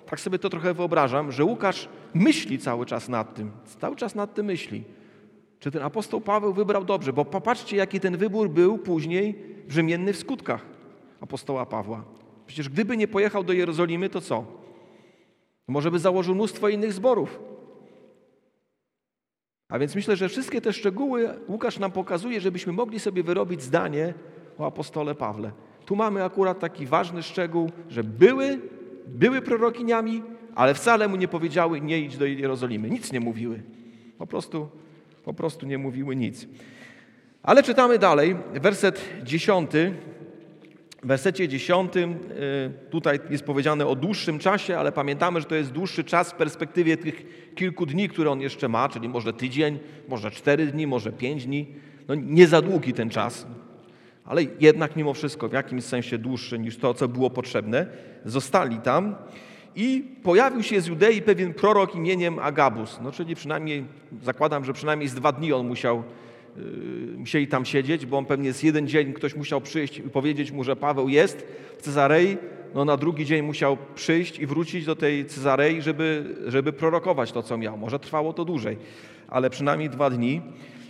[0.06, 3.52] tak sobie to trochę wyobrażam, że Łukasz myśli cały czas nad tym.
[3.82, 4.84] Cały czas nad tym myśli.
[5.60, 7.14] Czy ten apostoł Paweł wybrał dobrze?
[7.14, 9.36] Bo popatrzcie, jaki ten wybór był później
[9.68, 10.66] brzemienny w skutkach
[11.22, 12.04] apostoła Pawła.
[12.48, 14.46] Przecież gdyby nie pojechał do Jerozolimy, to co?
[15.68, 17.40] Może by założył mnóstwo innych zborów.
[19.70, 24.14] A więc myślę, że wszystkie te szczegóły Łukasz nam pokazuje, żebyśmy mogli sobie wyrobić zdanie
[24.58, 25.52] o apostole Pawle.
[25.86, 28.60] Tu mamy akurat taki ważny szczegół, że były,
[29.08, 30.24] były prorokiniami,
[30.56, 32.90] ale wcale mu nie powiedziały nie idź do Jerozolimy.
[32.90, 33.62] Nic nie mówiły.
[34.18, 34.70] Po prostu,
[35.24, 36.48] po prostu nie mówiły nic.
[37.44, 39.94] Ale czytamy dalej, werset dziesiąty.
[41.04, 45.72] W wersecie dziesiątym y, tutaj jest powiedziane o dłuższym czasie, ale pamiętamy, że to jest
[45.72, 50.32] dłuższy czas w perspektywie tych kilku dni, które on jeszcze ma, czyli może tydzień, może
[50.32, 51.68] cztery dni, może pięć dni.
[52.08, 53.48] No nie za długi ten czas,
[54.26, 57.88] ale jednak mimo wszystko w jakimś sensie dłuższy niż to, co było potrzebne.
[58.26, 59.16] Zostali tam
[59.76, 63.00] i pojawił się z Judei pewien prorok imieniem Agabus.
[63.02, 63.86] No czyli przynajmniej,
[64.24, 66.04] zakładam, że przynajmniej z dwa dni on musiał
[67.18, 70.64] musieli tam siedzieć, bo on pewnie z jeden dzień ktoś musiał przyjść i powiedzieć mu,
[70.64, 72.38] że Paweł jest w Cezarei.
[72.76, 77.44] No na drugi dzień musiał przyjść i wrócić do tej Cezarei, żeby, żeby prorokować to,
[77.44, 77.78] co miał.
[77.78, 78.78] Może trwało to dłużej,
[79.28, 80.42] ale przynajmniej dwa dni.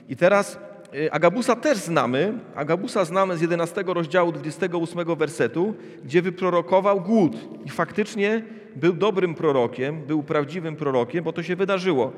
[0.10, 0.60] I teraz
[0.94, 2.34] yy, Agabusa też znamy.
[2.56, 5.74] Agabusa znamy z 11 rozdziału 28 wersetu,
[6.06, 7.36] gdzie wyprorokował głód.
[7.66, 8.44] I faktycznie
[8.78, 12.12] był dobrym prorokiem, był prawdziwym prorokiem, bo to się wydarzyło.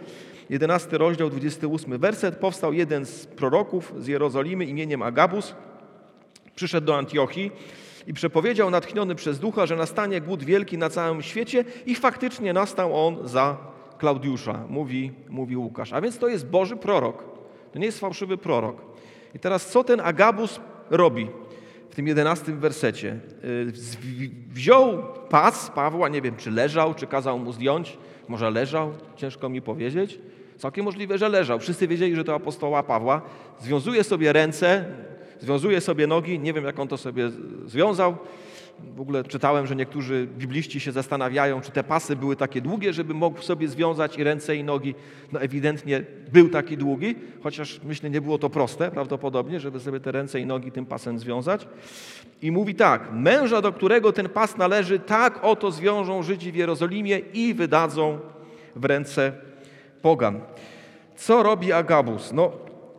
[0.49, 2.35] 11 rozdział, 28 werset.
[2.35, 5.55] Powstał jeden z proroków z Jerozolimy imieniem Agabus.
[6.55, 7.51] Przyszedł do Antiochii
[8.07, 13.05] i przepowiedział natchniony przez ducha, że nastanie głód wielki na całym świecie i faktycznie nastał
[13.07, 13.57] on za
[13.97, 15.93] Klaudiusza, mówi, mówi Łukasz.
[15.93, 17.23] A więc to jest Boży prorok.
[17.71, 18.81] To nie jest fałszywy prorok.
[19.35, 21.27] I teraz co ten Agabus robi
[21.99, 23.19] tym jedenastym wersecie?
[23.43, 23.71] Y,
[24.53, 29.61] wziął pas Pawła, nie wiem czy leżał, czy kazał mu zdjąć, może leżał, ciężko mi
[29.61, 30.19] powiedzieć.
[30.57, 31.59] Całkiem możliwe, że leżał.
[31.59, 33.21] Wszyscy wiedzieli, że to apostoła Pawła.
[33.59, 34.85] Związuje sobie ręce,
[35.39, 36.39] związuje sobie nogi.
[36.39, 37.29] Nie wiem, jak on to sobie
[37.65, 38.17] związał.
[38.95, 43.13] W ogóle czytałem, że niektórzy bibliści się zastanawiają, czy te pasy były takie długie, żeby
[43.13, 44.95] mógł sobie związać i ręce i nogi.
[45.31, 50.11] No ewidentnie był taki długi, chociaż myślę, nie było to proste prawdopodobnie, żeby sobie te
[50.11, 51.67] ręce i nogi tym pasem związać.
[52.41, 57.19] I mówi tak, męża, do którego ten pas należy, tak oto zwiążą Żydzi w Jerozolimie
[57.19, 58.19] i wydadzą
[58.75, 59.31] w ręce
[60.01, 60.39] pogan.
[61.15, 62.33] Co robi Agabus?
[62.33, 62.51] No,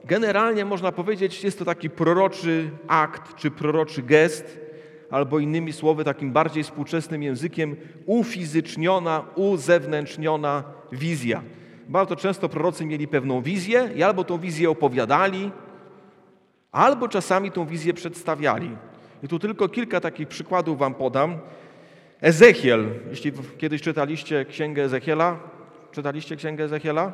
[0.04, 4.58] generalnie można powiedzieć, jest to taki proroczy akt czy proroczy gest,
[5.10, 11.42] albo innymi słowy, takim bardziej współczesnym językiem, ufizyczniona, uzewnętrzniona wizja.
[11.88, 15.50] Bardzo często prorocy mieli pewną wizję i albo tą wizję opowiadali,
[16.72, 18.70] albo czasami tą wizję przedstawiali.
[19.22, 21.38] I tu tylko kilka takich przykładów Wam podam.
[22.20, 25.38] Ezechiel, jeśli kiedyś czytaliście księgę Ezechiela,
[25.92, 27.12] Czytaliście Księgę Ezechiela?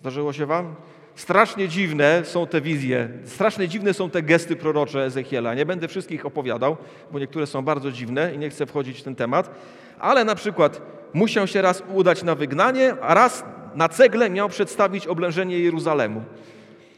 [0.00, 0.74] Zdarzyło się wam?
[1.16, 5.54] Strasznie dziwne są te wizje, strasznie dziwne są te gesty prorocze Ezechiela.
[5.54, 6.76] Nie będę wszystkich opowiadał,
[7.12, 9.50] bo niektóre są bardzo dziwne i nie chcę wchodzić w ten temat,
[9.98, 15.06] ale na przykład musiał się raz udać na wygnanie, a raz na cegle miał przedstawić
[15.06, 16.24] oblężenie Jeruzalemu.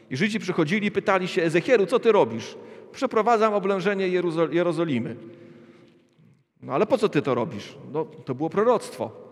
[0.09, 2.57] I Żydzi przychodzili pytali się Ezechielu, co ty robisz?
[2.91, 4.07] Przeprowadzam oblężenie
[4.51, 5.15] Jerozolimy.
[6.61, 7.75] No ale po co ty to robisz?
[7.91, 9.28] No, to było proroctwo.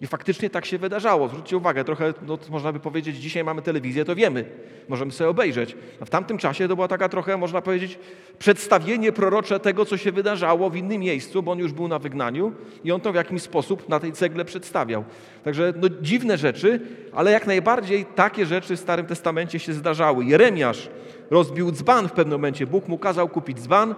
[0.00, 1.28] I faktycznie tak się wydarzało.
[1.28, 4.44] Zwróćcie uwagę, trochę, no, można by powiedzieć, dzisiaj mamy telewizję, to wiemy,
[4.88, 5.76] możemy sobie obejrzeć.
[6.00, 7.98] A w tamtym czasie to była taka trochę, można powiedzieć,
[8.38, 12.52] przedstawienie prorocze tego, co się wydarzało w innym miejscu, bo on już był na wygnaniu
[12.84, 15.04] i on to w jakimś sposób na tej cegle przedstawiał.
[15.44, 16.80] Także no, dziwne rzeczy,
[17.12, 20.24] ale jak najbardziej takie rzeczy w Starym Testamencie się zdarzały.
[20.24, 20.88] Jeremiasz
[21.30, 22.66] rozbił dzban w pewnym momencie.
[22.66, 23.94] Bóg mu kazał kupić dzban.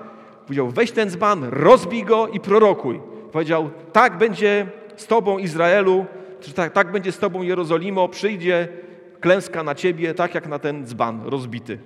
[0.47, 3.01] Powiedział, weź ten dzban, rozbij go i prorokuj.
[3.33, 6.07] Powiedział, tak będzie z Tobą Izraelu,
[6.41, 8.69] czy tak, tak będzie z Tobą Jerozolimo, przyjdzie
[9.21, 11.79] klęska na Ciebie, tak jak na ten dzban rozbity.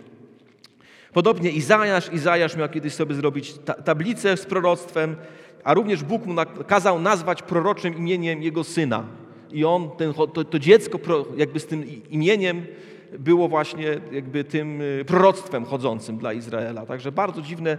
[1.13, 5.17] Podobnie Izajasz, Izajasz miał kiedyś sobie zrobić tablicę z proroctwem,
[5.65, 6.35] a również Bóg mu
[6.67, 9.05] kazał nazwać proroczym imieniem jego syna.
[9.53, 10.99] I on, ten, to, to dziecko
[11.37, 12.67] jakby z tym imieniem
[13.19, 16.87] było właśnie jakby tym y, proroctwem chodzącym dla Izraela.
[16.87, 17.79] Także bardzo dziwne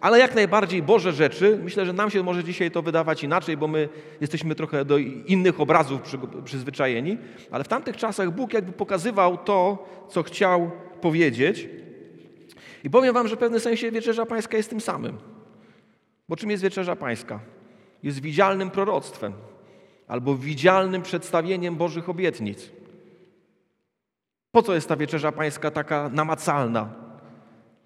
[0.00, 1.58] ale jak najbardziej Boże rzeczy.
[1.64, 3.88] Myślę, że nam się może dzisiaj to wydawać inaczej, bo my
[4.20, 6.00] jesteśmy trochę do innych obrazów
[6.44, 7.18] przyzwyczajeni,
[7.50, 11.68] ale w tamtych czasach Bóg jakby pokazywał to, co chciał powiedzieć.
[12.84, 15.18] I powiem wam, że w pewnym sensie wieczerza pańska jest tym samym.
[16.28, 17.40] Bo czym jest wieczerza pańska?
[18.02, 19.32] Jest widzialnym proroctwem
[20.08, 22.70] albo widzialnym przedstawieniem Bożych obietnic.
[24.52, 27.07] Po co jest ta wieczerza pańska taka namacalna?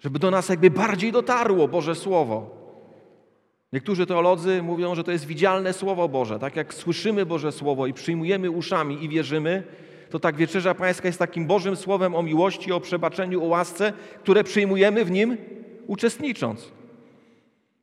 [0.03, 2.63] Żeby do nas jakby bardziej dotarło Boże Słowo.
[3.73, 6.39] Niektórzy teolodzy mówią, że to jest widzialne Słowo Boże.
[6.39, 9.63] Tak jak słyszymy Boże Słowo i przyjmujemy uszami i wierzymy,
[10.09, 14.43] to tak Wieczerza Pańska jest takim Bożym Słowem o miłości, o przebaczeniu, o łasce, które
[14.43, 15.37] przyjmujemy w nim
[15.87, 16.71] uczestnicząc.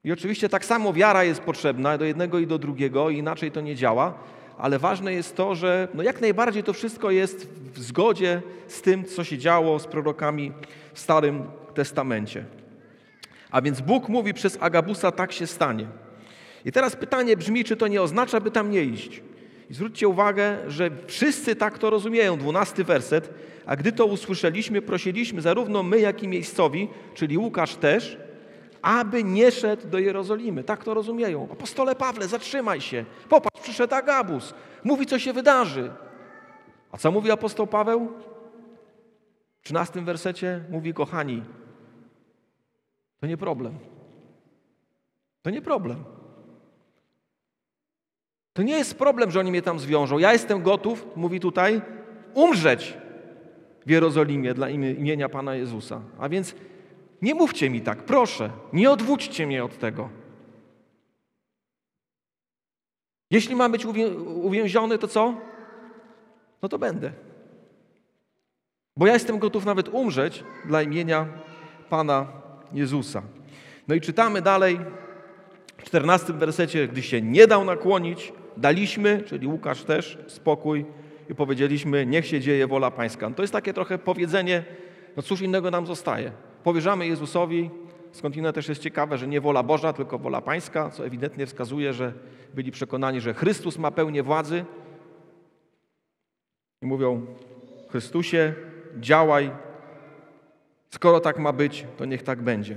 [0.04, 3.76] I oczywiście tak samo wiara jest potrzebna do jednego i do drugiego, inaczej to nie
[3.76, 4.14] działa,
[4.58, 9.04] ale ważne jest to, że no jak najbardziej to wszystko jest w zgodzie z tym,
[9.04, 10.52] co się działo z prorokami
[10.92, 11.44] w Starym
[11.80, 12.44] Testamencie.
[13.50, 15.86] A więc Bóg mówi przez Agabusa, tak się stanie.
[16.64, 19.22] I teraz pytanie brzmi, czy to nie oznacza, by tam nie iść?
[19.70, 23.30] I zwróćcie uwagę, że wszyscy tak to rozumieją, dwunasty werset,
[23.66, 28.18] a gdy to usłyszeliśmy, prosiliśmy zarówno my, jak i miejscowi, czyli Łukasz też,
[28.82, 30.64] aby nie szedł do Jerozolimy.
[30.64, 31.48] Tak to rozumieją.
[31.52, 33.04] Apostole Pawle, zatrzymaj się.
[33.28, 34.54] Popatrz, przyszedł Agabus.
[34.84, 35.90] Mówi, co się wydarzy.
[36.92, 38.12] A co mówi apostoł Paweł?
[39.60, 41.42] W 13 wersecie mówi, kochani,
[43.20, 43.78] to nie problem.
[45.42, 46.04] To nie problem.
[48.52, 50.18] To nie jest problem, że oni mnie tam zwiążą.
[50.18, 51.82] Ja jestem gotów, mówi tutaj,
[52.34, 52.98] umrzeć
[53.86, 56.00] w Jerozolimie dla imienia Pana Jezusa.
[56.18, 56.54] A więc
[57.22, 60.08] nie mówcie mi tak, proszę, nie odwódźcie mnie od tego.
[63.30, 63.84] Jeśli mam być
[64.42, 65.34] uwięziony, to co?
[66.62, 67.12] No to będę.
[68.96, 71.26] Bo ja jestem gotów nawet umrzeć dla imienia
[71.88, 72.26] Pana
[72.72, 73.22] Jezusa.
[73.88, 74.80] No i czytamy dalej
[75.78, 80.86] w 14 wersecie, gdy się nie dał nakłonić, daliśmy, czyli Łukasz też, spokój
[81.30, 83.28] i powiedzieliśmy, niech się dzieje wola Pańska.
[83.28, 84.64] No to jest takie trochę powiedzenie,
[85.16, 86.32] no cóż innego nam zostaje.
[86.64, 87.70] Powierzamy Jezusowi,
[88.12, 92.12] skądinąd też jest ciekawe, że nie wola Boża, tylko wola Pańska, co ewidentnie wskazuje, że
[92.54, 94.64] byli przekonani, że Chrystus ma pełnię władzy.
[96.82, 97.26] I mówią,
[97.90, 98.54] Chrystusie,
[98.98, 99.50] działaj,
[100.90, 102.76] skoro tak ma być, to niech tak będzie.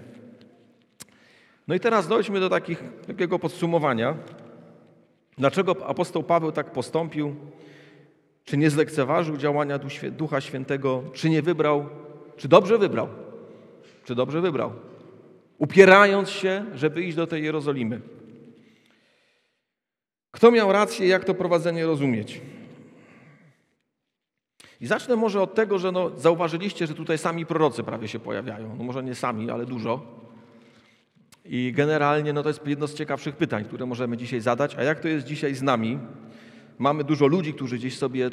[1.68, 4.16] No i teraz dojdźmy do takich, takiego podsumowania.
[5.38, 7.36] Dlaczego apostoł Paweł tak postąpił?
[8.46, 9.80] Czy nie zlekceważył działania
[10.12, 11.04] Ducha Świętego?
[11.14, 11.90] Czy nie wybrał?
[12.38, 13.08] Czy dobrze wybrał?
[14.06, 14.72] Czy dobrze wybrał?
[15.58, 18.02] Upierając się, żeby iść do tej Jerozolimy.
[20.32, 22.42] Kto miał rację, jak to prowadzenie rozumieć?
[24.84, 28.76] I zacznę może od tego, że no, zauważyliście, że tutaj sami prorocy prawie się pojawiają.
[28.78, 30.02] No może nie sami, ale dużo.
[31.46, 34.76] I generalnie no to jest jedno z ciekawszych pytań, które możemy dzisiaj zadać.
[34.76, 36.00] A jak to jest dzisiaj z nami?
[36.80, 38.30] Mamy dużo ludzi, którzy gdzieś sobie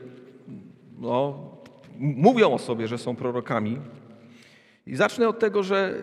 [0.99, 1.51] no,
[1.99, 3.79] mówią o sobie, że są prorokami.
[4.87, 5.95] I zacznę od tego, że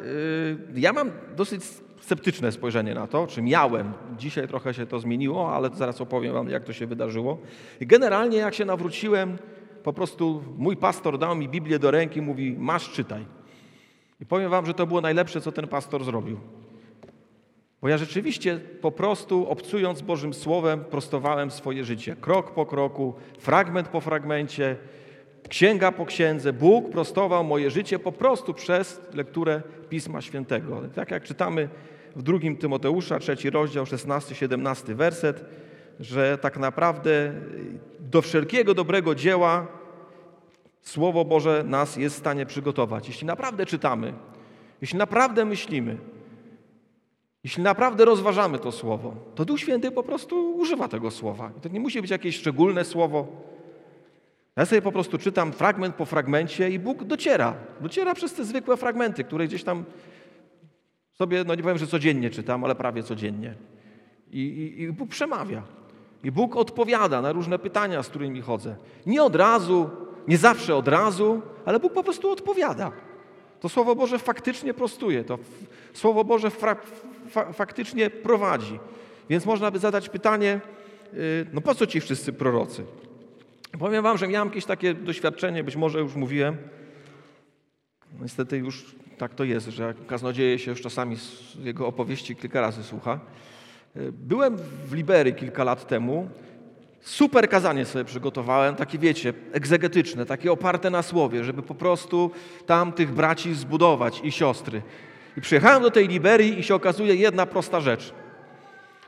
[0.73, 1.63] yy, ja mam dosyć
[1.99, 3.93] sceptyczne spojrzenie na to, czy miałem.
[4.17, 7.38] Dzisiaj trochę się to zmieniło, ale zaraz opowiem Wam, jak to się wydarzyło.
[7.79, 9.38] I generalnie, jak się nawróciłem,
[9.88, 13.26] po prostu mój pastor dał mi Biblię do ręki, mówi: Masz, czytaj.
[14.21, 16.39] I powiem Wam, że to było najlepsze, co ten pastor zrobił.
[17.82, 22.15] Bo ja rzeczywiście po prostu obcując Bożym Słowem prostowałem swoje życie.
[22.15, 24.76] Krok po kroku, fragment po fragmencie,
[25.50, 26.54] księga po księdze.
[26.54, 30.82] Bóg prostował moje życie po prostu przez lekturę Pisma Świętego.
[30.95, 31.69] Tak jak czytamy
[32.15, 35.45] w drugim Tymoteusza, trzeci rozdział, 16-17 werset,
[35.99, 37.33] że tak naprawdę
[37.99, 39.67] do wszelkiego dobrego dzieła
[40.88, 43.07] Słowo Boże nas jest w stanie przygotować.
[43.07, 44.13] Jeśli naprawdę czytamy,
[44.81, 45.97] jeśli naprawdę myślimy,
[47.43, 51.51] jeśli naprawdę rozważamy to słowo, to Duch Święty po prostu używa tego słowa.
[51.57, 53.27] I to nie musi być jakieś szczególne słowo.
[54.55, 57.53] Ja sobie po prostu czytam fragment po fragmencie i Bóg dociera.
[57.81, 59.86] Dociera przez te zwykłe fragmenty, które gdzieś tam
[61.13, 63.55] sobie, no nie powiem, że codziennie czytam, ale prawie codziennie.
[64.31, 65.63] I, i, i Bóg przemawia.
[66.23, 68.75] I Bóg odpowiada na różne pytania, z którymi chodzę.
[69.06, 69.89] Nie od razu,
[70.27, 72.91] nie zawsze od razu, ale Bóg po prostu odpowiada.
[73.60, 75.23] To Słowo Boże faktycznie prostuje.
[75.23, 75.39] To
[75.93, 76.75] Słowo Boże fa
[77.53, 78.80] faktycznie prowadzi.
[79.30, 80.62] Więc można by zadać pytanie,
[81.13, 82.86] y, no po co ci wszyscy prorocy?
[83.80, 86.58] Powiem wam, że miałem jakieś takie doświadczenie, być może już mówiłem.
[88.21, 92.84] Niestety już tak to jest, że kaznodzieje się już czasami z jego opowieści kilka razy
[92.84, 93.19] słucha.
[94.12, 96.29] Byłem w Liberii kilka lat temu.
[97.01, 102.31] Super kazanie sobie przygotowałem, takie wiecie, egzegetyczne, takie oparte na słowie, żeby po prostu
[102.65, 104.81] tam tych braci zbudować i siostry.
[105.38, 108.13] I przyjechałem do tej Liberii i się okazuje jedna prosta rzecz.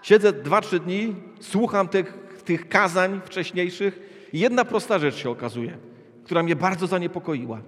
[0.01, 3.99] Siedzę dwa, trzy dni, słucham tych, tych kazań wcześniejszych
[4.33, 5.77] i jedna prosta rzecz się okazuje,
[6.23, 7.61] która mnie bardzo zaniepokoiła.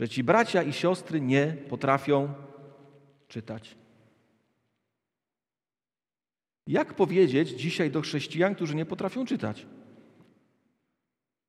[0.00, 2.28] Że ci bracia i siostry nie potrafią
[3.28, 3.76] czytać.
[6.66, 9.66] Jak powiedzieć dzisiaj do chrześcijan, którzy nie potrafią czytać?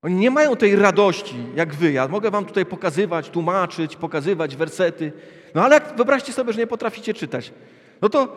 [0.02, 1.92] Oni nie mają tej radości jak wy.
[1.92, 5.12] Ja mogę wam tutaj pokazywać, tłumaczyć, pokazywać wersety.
[5.56, 7.54] No ale jak wyobraźcie sobie, że nie potraficie czytać,
[8.02, 8.28] no to,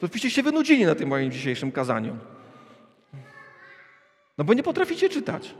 [0.00, 2.16] to byście się wynudzili na tym moim dzisiejszym kazaniu.
[4.38, 5.54] No bo nie potraficie czytać.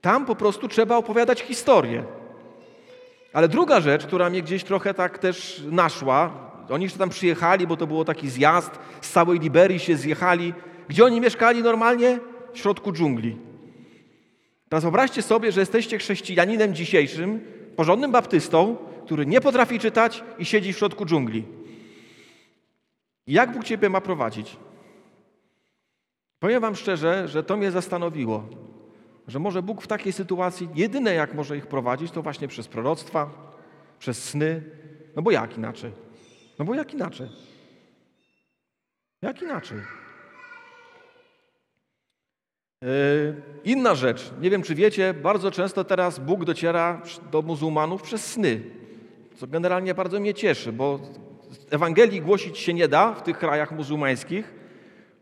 [0.00, 2.04] Tam po prostu trzeba opowiadać historię.
[3.32, 7.76] Ale druga rzecz, która mnie gdzieś trochę tak też naszła, oni jeszcze tam przyjechali, bo
[7.76, 10.54] to było taki zjazd, z całej Liberii się zjechali.
[10.88, 12.18] Gdzie oni mieszkali normalnie?
[12.54, 13.36] w środku dżungli.
[14.68, 17.40] Teraz wyobraźcie sobie, że jesteście chrześcijaninem dzisiejszym,
[17.76, 21.44] porządnym baptystą, który nie potrafi czytać i siedzi w środku dżungli.
[23.26, 24.56] Jak Bóg Ciebie ma prowadzić?
[26.38, 28.44] Powiem Wam szczerze, że to mnie zastanowiło,
[29.28, 33.30] że może Bóg w takiej sytuacji jedyne jak może ich prowadzić, to właśnie przez proroctwa,
[33.98, 34.62] przez sny.
[35.16, 35.92] No bo jak inaczej?
[36.58, 37.28] No bo jak inaczej?
[39.22, 39.78] Jak inaczej?
[42.82, 48.26] Yy, inna rzecz, nie wiem czy wiecie, bardzo często teraz Bóg dociera do muzułmanów przez
[48.26, 48.62] sny,
[49.36, 51.00] co generalnie bardzo mnie cieszy, bo
[51.70, 54.54] Ewangelii głosić się nie da w tych krajach muzułmańskich,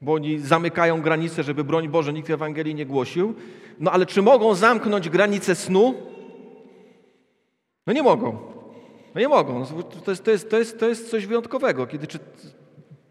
[0.01, 3.35] bo oni zamykają granice, żeby broń Boże nikt Ewangelii nie głosił.
[3.81, 5.95] No ale czy mogą zamknąć granicę snu?
[7.87, 8.62] No nie mogą.
[9.15, 9.65] No nie mogą.
[10.05, 12.19] To jest, to jest, to jest, to jest coś wyjątkowego, kiedy czy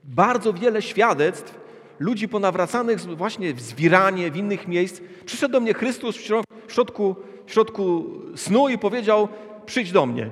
[0.04, 1.60] bardzo wiele świadectw
[1.99, 5.02] ludzi ponawracanych właśnie w Zwiranie, w innych miejsc.
[5.26, 9.28] Przyszedł do mnie Chrystus w środku, w środku snu i powiedział,
[9.66, 10.30] przyjdź do mnie.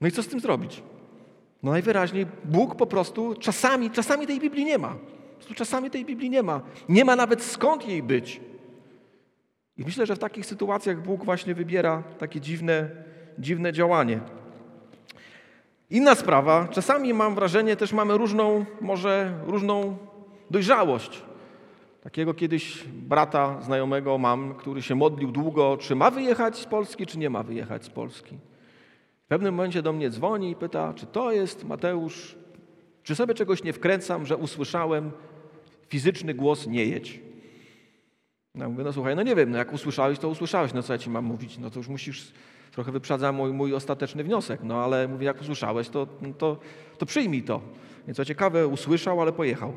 [0.00, 0.82] No i co z tym zrobić?
[1.62, 4.96] No najwyraźniej Bóg po prostu czasami, czasami tej Biblii nie ma.
[5.54, 6.60] Czasami tej Biblii nie ma.
[6.88, 8.40] Nie ma nawet skąd jej być.
[9.76, 12.90] I myślę, że w takich sytuacjach Bóg właśnie wybiera takie dziwne,
[13.38, 14.20] dziwne działanie.
[15.90, 19.96] Inna sprawa, czasami mam wrażenie, też mamy różną, może różną
[20.50, 21.22] dojrzałość.
[22.02, 27.18] Takiego kiedyś brata znajomego mam, który się modlił długo, czy ma wyjechać z Polski, czy
[27.18, 28.38] nie ma wyjechać z Polski.
[29.24, 32.36] W pewnym momencie do mnie dzwoni i pyta, czy to jest Mateusz,
[33.02, 35.10] czy sobie czegoś nie wkręcam, że usłyszałem
[35.88, 37.20] fizyczny głos nie jedź.
[38.54, 40.98] No mówię, no słuchaj, no nie wiem, no jak usłyszałeś, to usłyszałeś, no co ja
[40.98, 42.32] ci mam mówić, no to już musisz,
[42.72, 46.06] trochę wyprzedza mój, mój ostateczny wniosek, no ale mówię, jak usłyszałeś, to,
[46.38, 46.56] to,
[46.98, 47.60] to przyjmij to.
[48.06, 49.76] Więc co ciekawe, usłyszał, ale pojechał.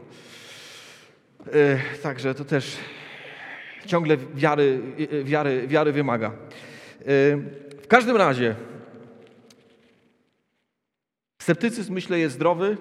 [1.46, 1.54] Yy,
[2.04, 2.78] także to też
[3.86, 4.82] ciągle wiary,
[5.12, 6.32] yy, wiary, wiary wymaga.
[7.00, 7.06] Yy,
[7.84, 8.56] w każdym razie,
[11.42, 12.78] sceptycyzm myślę jest zdrowy,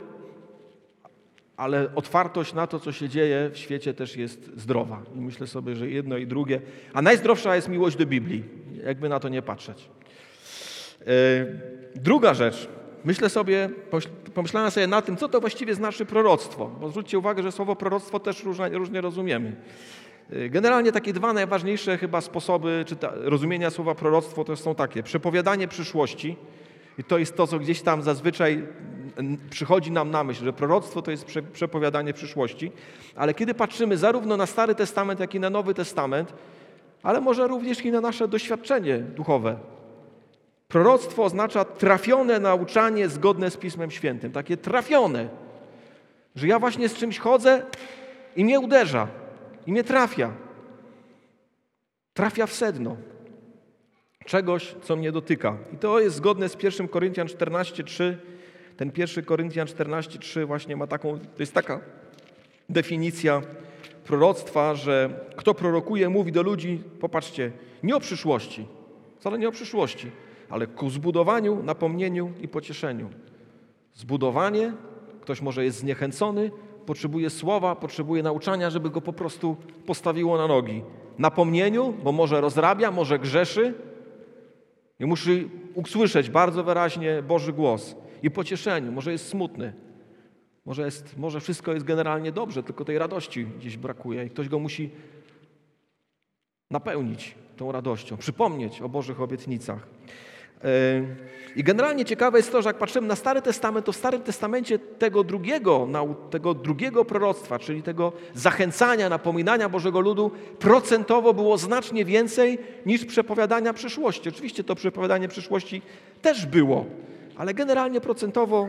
[1.57, 5.03] ale otwartość na to, co się dzieje w świecie też jest zdrowa.
[5.15, 6.61] I myślę sobie, że jedno i drugie.
[6.93, 8.45] A najzdrowsza jest miłość do Biblii,
[8.85, 9.91] jakby na to nie patrzeć.
[11.07, 11.11] E,
[11.95, 12.69] druga rzecz.
[13.05, 13.71] Myślę sobie,
[14.35, 16.71] pomyślałem sobie na tym, co to właściwie znaczy proroctwo.
[16.81, 19.57] Bo zwróćcie uwagę, że słowo proroctwo też różnie, różnie rozumiemy.
[20.31, 25.03] E, generalnie takie dwa najważniejsze chyba sposoby czy rozumienia słowa proroctwo to są takie.
[25.03, 26.37] Przepowiadanie przyszłości.
[26.99, 28.67] I to jest to, co gdzieś tam zazwyczaj
[29.51, 32.73] przychodzi nam na myśl, że proroctwo to jest przepowiadanie przyszłości,
[33.17, 36.35] ale kiedy patrzymy zarówno na Stary Testament, jak i na Nowy Testament,
[37.03, 39.57] ale może również i na nasze doświadczenie duchowe.
[40.75, 45.29] Proroctwo oznacza trafione nauczanie zgodne z Pismem Świętym, takie trafione,
[46.37, 47.63] że ja właśnie z czymś chodzę
[48.37, 49.09] i mnie uderza,
[49.67, 50.33] i mnie trafia.
[52.15, 52.97] Trafia w sedno
[54.25, 55.57] czegoś, co mnie dotyka.
[55.73, 58.15] I to jest zgodne z 1 Koryntian 14:3
[58.77, 61.81] ten pierwszy Koryntian 14:3 właśnie ma taką, to jest taka
[62.69, 63.43] definicja
[64.05, 67.53] proroctwa, że kto prorokuje, mówi do ludzi, popatrzcie,
[67.83, 68.67] nie o przyszłości,
[69.19, 70.11] wcale nie o przyszłości,
[70.55, 73.11] ale ku zbudowaniu, napomnieniu i pocieszeniu.
[73.95, 74.73] Zbudowanie,
[75.21, 76.51] ktoś może jest zniechęcony,
[76.87, 80.83] potrzebuje słowa, potrzebuje nauczania, żeby go po prostu postawiło na nogi.
[81.19, 83.75] Napomnieniu, bo może rozrabia, może grzeszy
[85.01, 88.93] i musi usłyszeć bardzo wyraźnie Boży głos i pocieszeniu.
[88.93, 89.73] Może jest smutny,
[90.67, 94.59] może, jest, może wszystko jest generalnie dobrze, tylko tej radości gdzieś brakuje i ktoś go
[94.59, 94.91] musi
[96.71, 99.94] napełnić tą radością, przypomnieć o Bożych obietnicach.
[100.65, 100.71] Yy,
[101.57, 104.79] I generalnie ciekawe jest to, że jak patrzymy na Stary Testament, to w Starym Testamencie
[104.79, 105.89] tego drugiego,
[106.31, 113.73] tego drugiego proroctwa, czyli tego zachęcania, napominania Bożego ludu, procentowo było znacznie więcej niż przepowiadania
[113.73, 114.29] przyszłości.
[114.29, 115.83] Oczywiście to przepowiadanie przyszłości
[116.23, 116.85] też było,
[117.37, 118.69] ale generalnie procentowo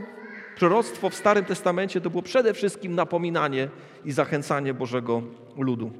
[0.57, 3.69] proroctwo w Starym Testamencie to było przede wszystkim napominanie
[4.05, 5.21] i zachęcanie Bożego
[5.57, 5.91] ludu.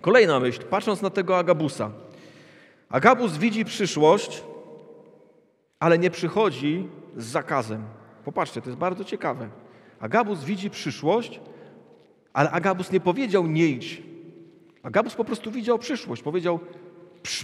[0.00, 1.90] Kolejna myśl, patrząc na tego Agabusa.
[2.88, 4.42] Agabus widzi przyszłość,
[5.80, 7.82] ale nie przychodzi z zakazem.
[8.24, 9.48] Popatrzcie, to jest bardzo ciekawe.
[10.00, 11.40] Agabus widzi przyszłość,
[12.32, 14.02] ale Agabus nie powiedział nie idź.
[14.82, 16.22] Agabus po prostu widział przyszłość.
[16.22, 16.60] Powiedział,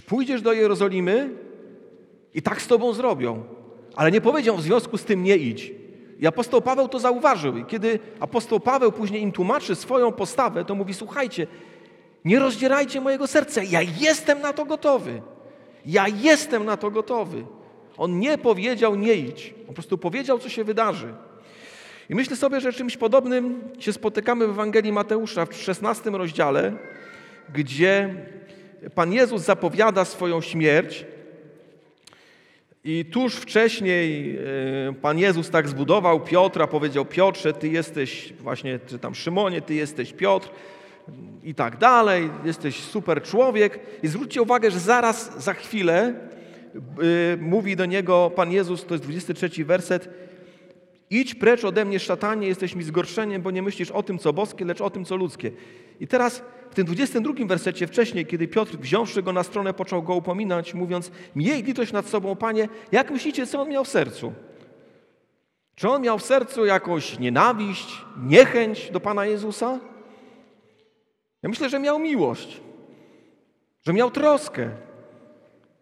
[0.07, 1.29] pójdziesz do Jerozolimy
[2.33, 3.43] i tak z tobą zrobią.
[3.95, 5.73] Ale nie powiedział w związku z tym nie idź.
[6.19, 7.57] I apostoł Paweł to zauważył.
[7.57, 11.47] I kiedy apostoł Paweł później im tłumaczy swoją postawę, to mówi: Słuchajcie,
[12.25, 13.63] nie rozdzierajcie mojego serca.
[13.63, 15.21] Ja jestem na to gotowy.
[15.85, 17.45] Ja jestem na to gotowy.
[17.97, 19.53] On nie powiedział nie idź.
[19.67, 21.13] Po prostu powiedział, co się wydarzy.
[22.09, 26.73] I myślę sobie, że czymś podobnym się spotykamy w Ewangelii Mateusza w 16 rozdziale,
[27.53, 28.15] gdzie
[28.95, 31.05] Pan Jezus zapowiada swoją śmierć.
[32.83, 34.37] I tuż wcześniej
[34.89, 39.73] e, Pan Jezus tak zbudował Piotra, powiedział Piotrze, ty jesteś właśnie, czy tam Szymonie, ty
[39.73, 40.49] jesteś Piotr
[41.43, 43.79] i tak dalej, jesteś super człowiek.
[44.03, 46.13] I zwróćcie uwagę, że zaraz za chwilę
[47.39, 50.09] mówi do niego Pan Jezus, to jest 23 werset,
[51.09, 54.65] idź precz ode mnie szatanie, jesteś mi zgorszeniem, bo nie myślisz o tym, co boskie,
[54.65, 55.51] lecz o tym, co ludzkie.
[55.99, 60.15] I teraz w tym 22 wersecie wcześniej, kiedy Piotr wziąwszy go na stronę, począł go
[60.15, 64.33] upominać, mówiąc, miej litość nad sobą, Panie, jak myślicie, co on miał w sercu?
[65.75, 69.79] Czy on miał w sercu jakąś nienawiść, niechęć do Pana Jezusa?
[71.43, 72.61] Ja myślę, że miał miłość,
[73.85, 74.69] że miał troskę.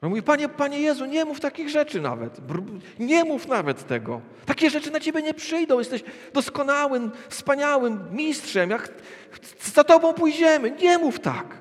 [0.04, 2.38] On mówi, Panie, Panie Jezu, nie mów takich rzeczy nawet.
[3.00, 4.22] Nie mów nawet tego.
[4.46, 5.80] Takie rzeczy na Ciebie nie przyjdą.
[5.80, 8.70] Jesteś doskonałym, wspaniałym mistrzem.
[8.70, 8.94] Jak
[9.74, 10.72] za Tobą pójdziemy.
[10.72, 11.58] Nie mów tak.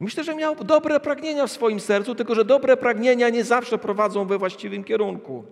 [0.00, 4.26] Myślę, że miał dobre pragnienia w swoim sercu, tylko że dobre pragnienia nie zawsze prowadzą
[4.26, 5.44] we właściwym kierunku.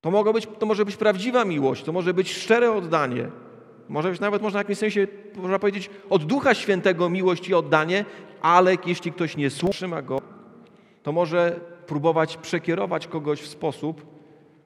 [0.00, 3.28] To, mogło być, to może być prawdziwa miłość, to może być szczere oddanie.
[3.88, 5.06] Może być nawet, można w jakimś sensie,
[5.36, 8.04] można powiedzieć, od Ducha Świętego miłość i oddanie,
[8.42, 10.20] ale jeśli ktoś nie słucha go,
[11.02, 14.06] to może próbować przekierować kogoś w sposób,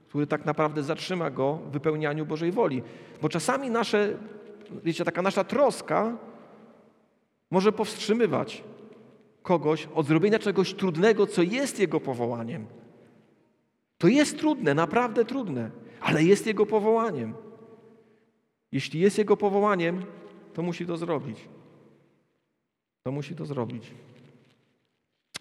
[0.08, 2.82] który tak naprawdę zatrzyma go w wypełnianiu Bożej woli.
[3.22, 4.18] Bo czasami nasze,
[4.84, 6.16] wiecie, taka nasza troska
[7.50, 8.64] może powstrzymywać
[9.42, 12.66] kogoś od zrobienia czegoś trudnego, co jest jego powołaniem.
[13.98, 15.70] To jest trudne, naprawdę trudne,
[16.00, 17.34] ale jest jego powołaniem.
[18.72, 20.04] Jeśli jest Jego powołaniem,
[20.54, 21.48] to musi to zrobić.
[23.06, 23.84] To musi to zrobić.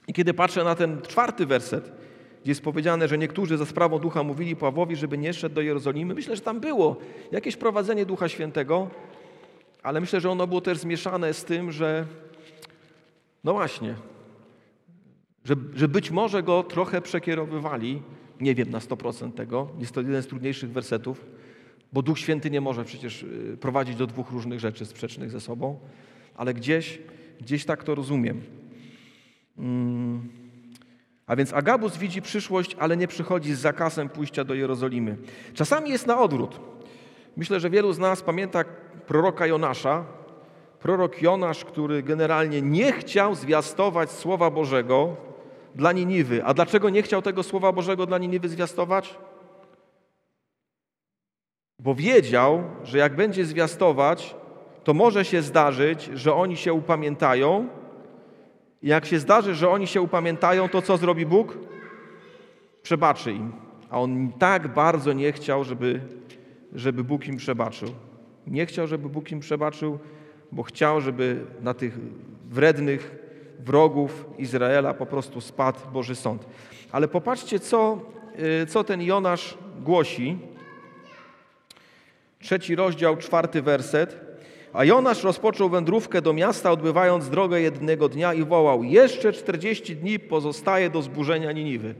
[0.07, 1.91] I kiedy patrzę na ten czwarty werset,
[2.41, 6.13] gdzie jest powiedziane, że niektórzy za sprawą Ducha mówili Pawłowi, żeby nie szedł do Jerozolimy,
[6.13, 6.97] myślę, że tam było
[7.31, 8.89] jakieś prowadzenie Ducha Świętego,
[9.83, 12.05] ale myślę, że ono było też zmieszane z tym, że
[13.43, 13.95] no właśnie,
[15.45, 18.01] że, że być może go trochę przekierowywali,
[18.41, 21.25] nie wiem na 100% tego, jest to jeden z trudniejszych wersetów,
[21.93, 25.79] bo Duch Święty nie może przecież y, prowadzić do dwóch różnych rzeczy sprzecznych ze sobą,
[26.35, 26.99] ale gdzieś,
[27.41, 28.41] gdzieś tak to rozumiem.
[29.57, 30.29] Mm.
[31.27, 35.17] A więc Agabus widzi przyszłość, ale nie przychodzi z zakazem pójścia do Jerozolimy.
[35.53, 36.59] Czasami jest na odwrót.
[37.37, 38.63] Myślę, że wielu z nas pamięta
[39.07, 40.05] proroka Jonasza.
[40.79, 45.15] Prorok Jonasz, który generalnie nie chciał zwiastować Słowa Bożego
[45.75, 46.43] dla Niniwy.
[46.43, 49.17] A dlaczego nie chciał tego Słowa Bożego dla Niniwy zwiastować?
[51.79, 54.35] bo wiedział, że jak będzie zwiastować,
[54.85, 57.67] to może się zdarzyć, że oni się upamiętają.
[58.83, 61.57] Jak się zdarzy, że oni się upamiętają, to co zrobi Bóg?
[62.83, 63.51] Przebaczy im.
[63.89, 66.01] A on tak bardzo nie chciał, żeby,
[66.73, 67.89] żeby Bóg im przebaczył.
[68.47, 69.99] Nie chciał, żeby Bóg im przebaczył,
[70.51, 71.97] bo chciał, żeby na tych
[72.49, 73.15] wrednych
[73.59, 76.45] wrogów Izraela po prostu spadł Boży Sąd.
[76.91, 77.99] Ale popatrzcie, co,
[78.63, 80.37] y, co ten Jonasz głosi
[82.39, 84.34] trzeci rozdział, czwarty werset.
[84.75, 90.19] A Jonasz rozpoczął wędrówkę do miasta, odbywając drogę jednego dnia i wołał: Jeszcze 40 dni
[90.19, 91.95] pozostaje do zburzenia Niniwy.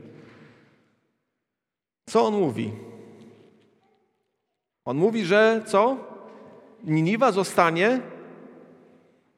[2.08, 2.72] Co on mówi?
[4.84, 5.96] On mówi, że co?
[6.84, 8.00] Niniwa zostanie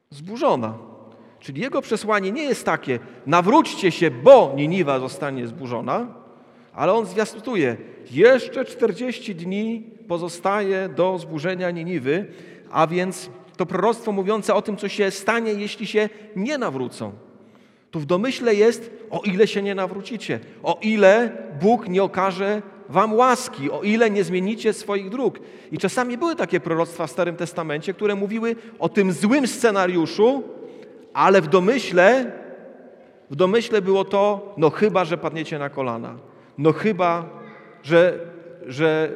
[0.09, 0.77] zburzona.
[1.39, 6.07] Czyli jego przesłanie nie jest takie: nawróćcie się, bo Niniwa zostanie zburzona,
[6.73, 7.77] ale on zwiastuje:
[8.11, 12.27] jeszcze 40 dni pozostaje do zburzenia Niniwy,
[12.71, 17.11] a więc to proroctwo mówiące o tym, co się stanie, jeśli się nie nawrócą.
[17.91, 23.13] Tu w domyśle jest, o ile się nie nawrócicie, o ile Bóg nie okaże wam
[23.13, 25.39] łaski, o ile nie zmienicie swoich dróg.
[25.71, 30.43] I czasami były takie proroctwa w Starym Testamencie, które mówiły o tym złym scenariuszu,
[31.13, 32.31] ale w domyśle,
[33.29, 36.15] w domyśle było to, no chyba, że padniecie na kolana,
[36.57, 37.25] no chyba,
[37.83, 38.19] że,
[38.67, 39.11] że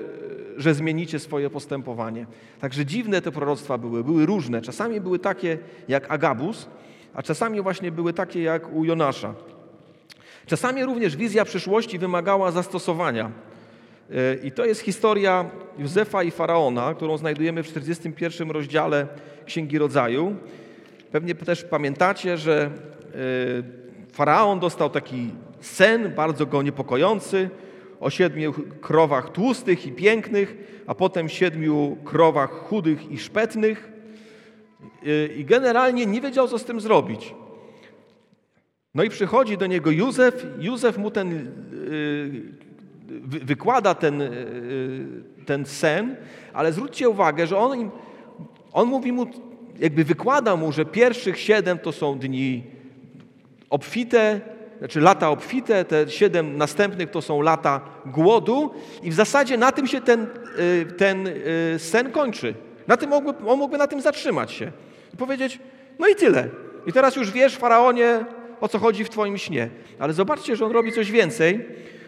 [0.57, 2.25] że zmienicie swoje postępowanie.
[2.59, 4.61] Także dziwne te proroctwa były, były różne.
[4.61, 6.67] Czasami były takie jak Agabus,
[7.13, 9.33] a czasami właśnie były takie jak u Jonasza.
[10.45, 13.31] Czasami również wizja przyszłości wymagała zastosowania.
[14.11, 15.45] E, I to jest historia
[15.77, 19.07] Józefa i Faraona, którą znajdujemy w 41 rozdziale
[19.45, 20.35] Księgi Rodzaju.
[21.11, 22.69] Pewnie też pamiętacie, że e,
[24.13, 25.29] Faraon dostał taki
[25.61, 27.49] sen bardzo go niepokojący,
[28.03, 30.55] o siedmiu krowach tłustych i pięknych,
[30.87, 33.91] a potem siedmiu krowach chudych i szpetnych.
[35.37, 37.33] I generalnie nie wiedział, co z tym zrobić.
[38.95, 40.45] No i przychodzi do niego Józef.
[40.59, 42.41] Józef mu ten, y,
[43.23, 44.29] wykłada ten, e,
[45.45, 46.15] ten sen,
[46.53, 47.91] ale zwróćcie uwagę, że on,
[48.73, 49.25] on mówi mu,
[49.79, 52.63] jakby wykłada mu, że pierwszych siedem to są dni
[53.69, 54.41] obfite,
[54.83, 58.71] znaczy lata obfite, te siedem następnych to są lata głodu
[59.03, 60.27] i w zasadzie na tym się ten,
[60.97, 61.29] ten
[61.77, 62.53] sen kończy.
[62.87, 64.71] Na tym mógłby, on mógłby na tym zatrzymać się
[65.13, 65.59] i powiedzieć,
[65.99, 66.49] no i tyle.
[66.85, 68.25] I teraz już wiesz, faraonie,
[68.61, 69.69] o co chodzi w Twoim śnie.
[69.99, 71.65] Ale zobaczcie, że on robi coś więcej,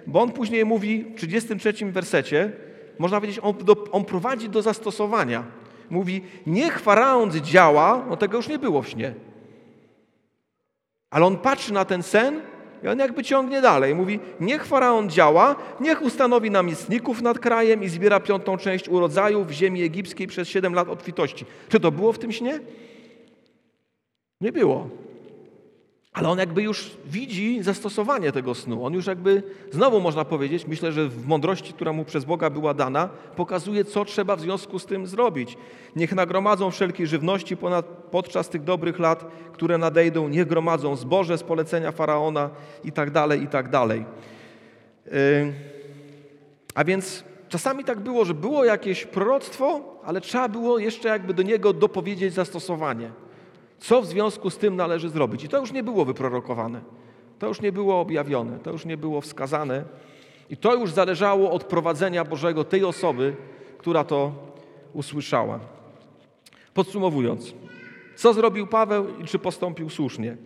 [0.07, 2.51] bo on później mówi w 33 wersecie,
[2.99, 5.43] można powiedzieć, on, do, on prowadzi do zastosowania.
[5.89, 9.13] Mówi, niech faraon działa, no tego już nie było w śnie.
[11.09, 12.41] Ale on patrzy na ten sen
[12.83, 13.95] i on jakby ciągnie dalej.
[13.95, 19.51] Mówi, niech faraon działa, niech ustanowi namiestników nad krajem i zbiera piątą część urodzaju w
[19.51, 21.45] ziemi egipskiej przez siedem lat obfitości.
[21.69, 22.59] Czy to było w tym śnie?
[24.41, 24.89] Nie było.
[26.15, 28.85] Ale on jakby już widzi zastosowanie tego snu.
[28.85, 32.73] On już jakby, znowu można powiedzieć, myślę, że w mądrości, która mu przez Boga była
[32.73, 35.57] dana, pokazuje, co trzeba w związku z tym zrobić.
[35.95, 40.29] Niech nagromadzą wszelkiej żywności ponad, podczas tych dobrych lat, które nadejdą.
[40.29, 42.49] Niech gromadzą zboże z polecenia Faraona
[42.83, 44.05] i tak dalej, i tak dalej.
[45.05, 45.13] Yy,
[46.75, 51.43] a więc czasami tak było, że było jakieś proroctwo, ale trzeba było jeszcze jakby do
[51.43, 53.24] niego dopowiedzieć zastosowanie.
[53.79, 55.43] Co w związku z tym należy zrobić?
[55.43, 56.81] I to już nie było wyprorokowane,
[57.39, 59.83] to już nie było objawione, to już nie było wskazane.
[60.49, 63.35] I to już zależało od prowadzenia Bożego tej osoby,
[63.77, 64.31] która to
[64.93, 65.59] usłyszała.
[66.73, 67.53] Podsumowując,
[68.15, 70.37] co zrobił Paweł i czy postąpił słusznie?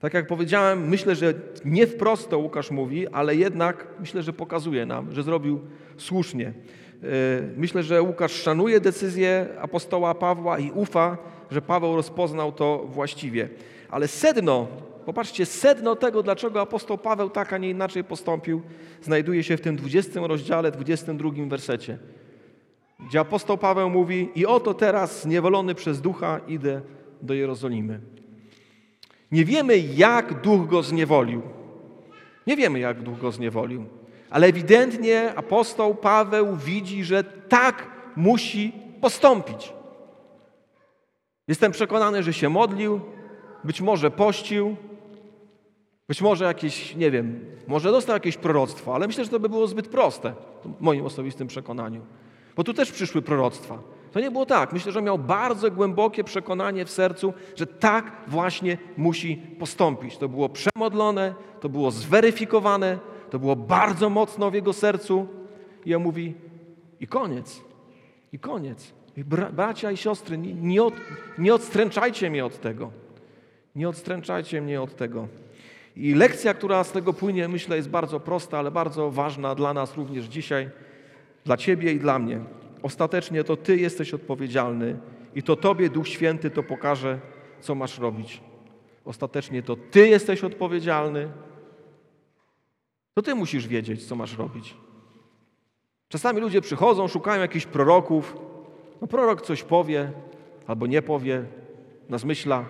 [0.00, 4.86] Tak jak powiedziałem, myślę, że nie wprost to Łukasz mówi, ale jednak myślę, że pokazuje
[4.86, 5.60] nam, że zrobił
[5.96, 6.46] słusznie.
[6.46, 6.52] E,
[7.56, 11.18] myślę, że Łukasz szanuje decyzję apostoła Pawła i ufa,
[11.50, 13.48] że Paweł rozpoznał to właściwie.
[13.90, 14.66] Ale sedno,
[15.06, 18.62] popatrzcie, sedno tego, dlaczego apostoł Paweł tak, a nie inaczej postąpił,
[19.02, 21.98] znajduje się w tym 20 rozdziale, 22 wersecie,
[23.08, 26.80] gdzie apostoł Paweł mówi: I oto teraz, zniewolony przez ducha, idę
[27.22, 28.00] do Jerozolimy.
[29.32, 31.42] Nie wiemy, jak duch go zniewolił.
[32.46, 33.84] Nie wiemy, jak duch go zniewolił.
[34.30, 39.75] Ale ewidentnie apostoł Paweł widzi, że tak musi postąpić.
[41.48, 43.00] Jestem przekonany, że się modlił,
[43.64, 44.76] być może pościł,
[46.08, 49.66] być może jakieś, nie wiem, może dostał jakieś proroctwo, ale myślę, że to by było
[49.66, 50.34] zbyt proste,
[50.64, 52.00] w moim osobistym przekonaniu.
[52.56, 53.78] Bo tu też przyszły proroctwa.
[54.12, 54.72] To nie było tak.
[54.72, 60.16] Myślę, że miał bardzo głębokie przekonanie w sercu, że tak właśnie musi postąpić.
[60.16, 62.98] To było przemodlone, to było zweryfikowane,
[63.30, 65.28] to było bardzo mocno w jego sercu.
[65.86, 66.34] I on mówi:
[67.00, 67.60] i koniec,
[68.32, 68.95] i koniec.
[69.16, 70.94] Bra bracia i siostry, nie, od,
[71.38, 72.90] nie odstręczajcie mnie od tego.
[73.76, 75.28] Nie odstręczajcie mnie od tego.
[75.96, 79.96] I lekcja, która z tego płynie, myślę, jest bardzo prosta, ale bardzo ważna dla nas
[79.96, 80.70] również dzisiaj,
[81.44, 82.40] dla Ciebie i dla mnie.
[82.82, 84.98] Ostatecznie to Ty jesteś odpowiedzialny
[85.34, 87.20] i to Tobie Duch Święty to pokaże,
[87.60, 88.40] co masz robić.
[89.04, 91.28] Ostatecznie to Ty jesteś odpowiedzialny,
[93.14, 94.74] to Ty musisz wiedzieć, co masz robić.
[96.08, 98.36] Czasami ludzie przychodzą, szukają jakichś proroków,
[99.00, 100.12] no prorok coś powie
[100.66, 101.44] albo nie powie,
[102.08, 102.64] nas myśla.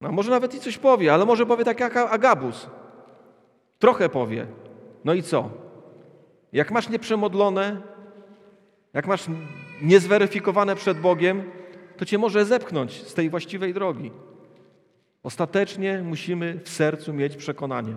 [0.00, 2.70] No, może nawet i coś powie, ale może powie tak jak Agabus.
[3.78, 4.46] Trochę powie.
[5.04, 5.50] No i co?
[6.52, 7.80] Jak masz nieprzemodlone,
[8.94, 9.26] jak masz
[9.82, 11.50] niezweryfikowane przed Bogiem,
[11.96, 14.10] to cię może zepchnąć z tej właściwej drogi.
[15.22, 17.96] Ostatecznie musimy w sercu mieć przekonanie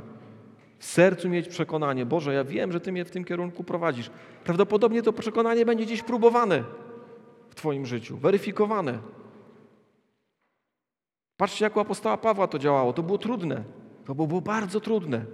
[0.82, 4.10] w sercu mieć przekonanie, Boże, ja wiem, że Ty mnie w tym kierunku prowadzisz.
[4.44, 6.64] Prawdopodobnie to przekonanie będzie gdzieś próbowane
[7.50, 9.00] w Twoim życiu, weryfikowane.
[11.38, 12.94] Patrzcie, jak u apostoła Pawła to działało.
[12.94, 13.64] To było trudne.
[14.06, 15.26] To było bardzo trudne.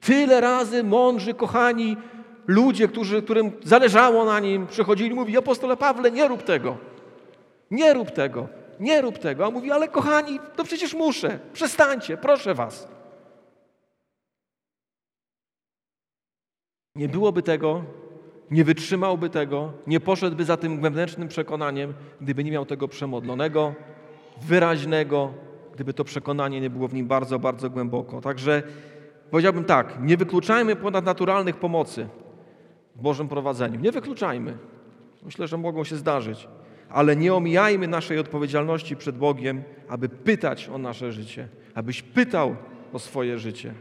[0.00, 1.96] Tyle razy mądrzy, kochani
[2.46, 6.76] ludzie, którzy, którym zależało na nim, przychodzili i mówili, apostole Pawle, nie rób tego.
[7.70, 8.48] Nie rób tego.
[8.80, 9.46] Nie rób tego.
[9.46, 11.38] A mówi, ale kochani, to przecież muszę.
[11.52, 12.99] Przestańcie, proszę was.
[16.96, 17.84] Nie byłoby tego,
[18.50, 23.74] nie wytrzymałby tego, nie poszedłby za tym wewnętrznym przekonaniem, gdyby nie miał tego przemodlonego,
[24.42, 25.34] wyraźnego,
[25.74, 28.20] gdyby to przekonanie nie było w nim bardzo, bardzo głęboko.
[28.20, 28.62] Także
[29.30, 32.08] powiedziałbym tak, nie wykluczajmy ponadnaturalnych pomocy
[32.96, 33.80] w Bożym prowadzeniu.
[33.80, 34.58] Nie wykluczajmy.
[35.22, 36.48] Myślę, że mogą się zdarzyć.
[36.88, 42.56] Ale nie omijajmy naszej odpowiedzialności przed Bogiem, aby pytać o nasze życie, abyś pytał
[42.92, 43.74] o swoje życie.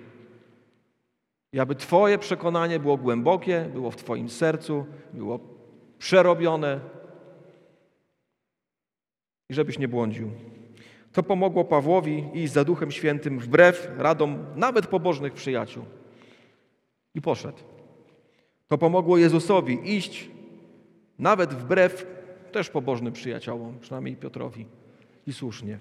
[1.54, 5.40] I aby Twoje przekonanie było głębokie, było w Twoim sercu, było
[5.98, 6.80] przerobione
[9.50, 10.32] i żebyś nie błądził.
[11.12, 15.86] To pomogło Pawłowi iść za Duchem Świętym wbrew radom nawet pobożnych przyjaciół.
[17.16, 17.58] I poszedł.
[18.68, 20.30] To pomogło Jezusowi iść
[21.20, 22.08] nawet wbrew
[22.52, 24.66] też pobożnym przyjaciołom, przynajmniej Piotrowi.
[25.28, 25.80] I słusznie.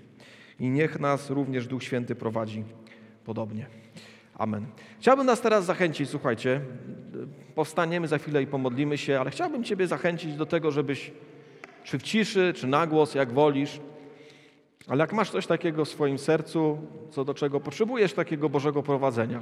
[0.61, 2.65] I niech nas również Duch Święty prowadzi
[3.25, 3.67] podobnie.
[4.39, 4.67] Amen.
[5.01, 6.61] Chciałbym nas teraz zachęcić, słuchajcie,
[7.55, 11.13] powstaniemy za chwilę i pomodlimy się, ale chciałbym Ciebie zachęcić do tego, żebyś
[11.85, 13.81] czy w ciszy, czy na głos, jak wolisz,
[14.89, 16.79] ale jak masz coś takiego w swoim sercu,
[17.11, 19.41] co do czego potrzebujesz takiego Bożego prowadzenia,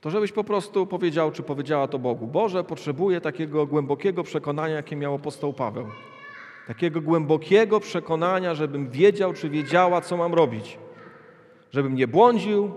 [0.00, 2.26] to żebyś po prostu powiedział, czy powiedziała to Bogu.
[2.26, 5.86] Boże, potrzebuję takiego głębokiego przekonania, jakie miał apostoł Paweł.
[6.66, 10.78] Takiego głębokiego przekonania, żebym wiedział, czy wiedziała, co mam robić.
[11.72, 12.70] Żebym nie błądził,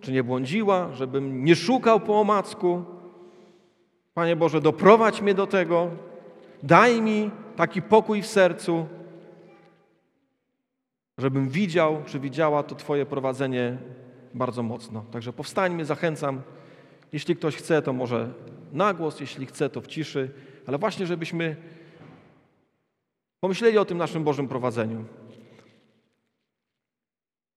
[0.00, 2.84] czy nie błądziła, żebym nie szukał po omacku.
[4.14, 5.90] Panie Boże, doprowadź mnie do tego.
[6.62, 8.86] Daj mi taki pokój w sercu,
[11.18, 13.78] żebym widział, czy widziała to Twoje prowadzenie
[14.34, 15.04] bardzo mocno.
[15.10, 16.42] Także powstańmy, zachęcam.
[17.12, 18.32] Jeśli ktoś chce, to może
[18.72, 20.30] na głos, jeśli chce, to w ciszy,
[20.66, 21.56] ale właśnie, żebyśmy
[23.40, 25.04] pomyśleli o tym naszym Bożym prowadzeniu.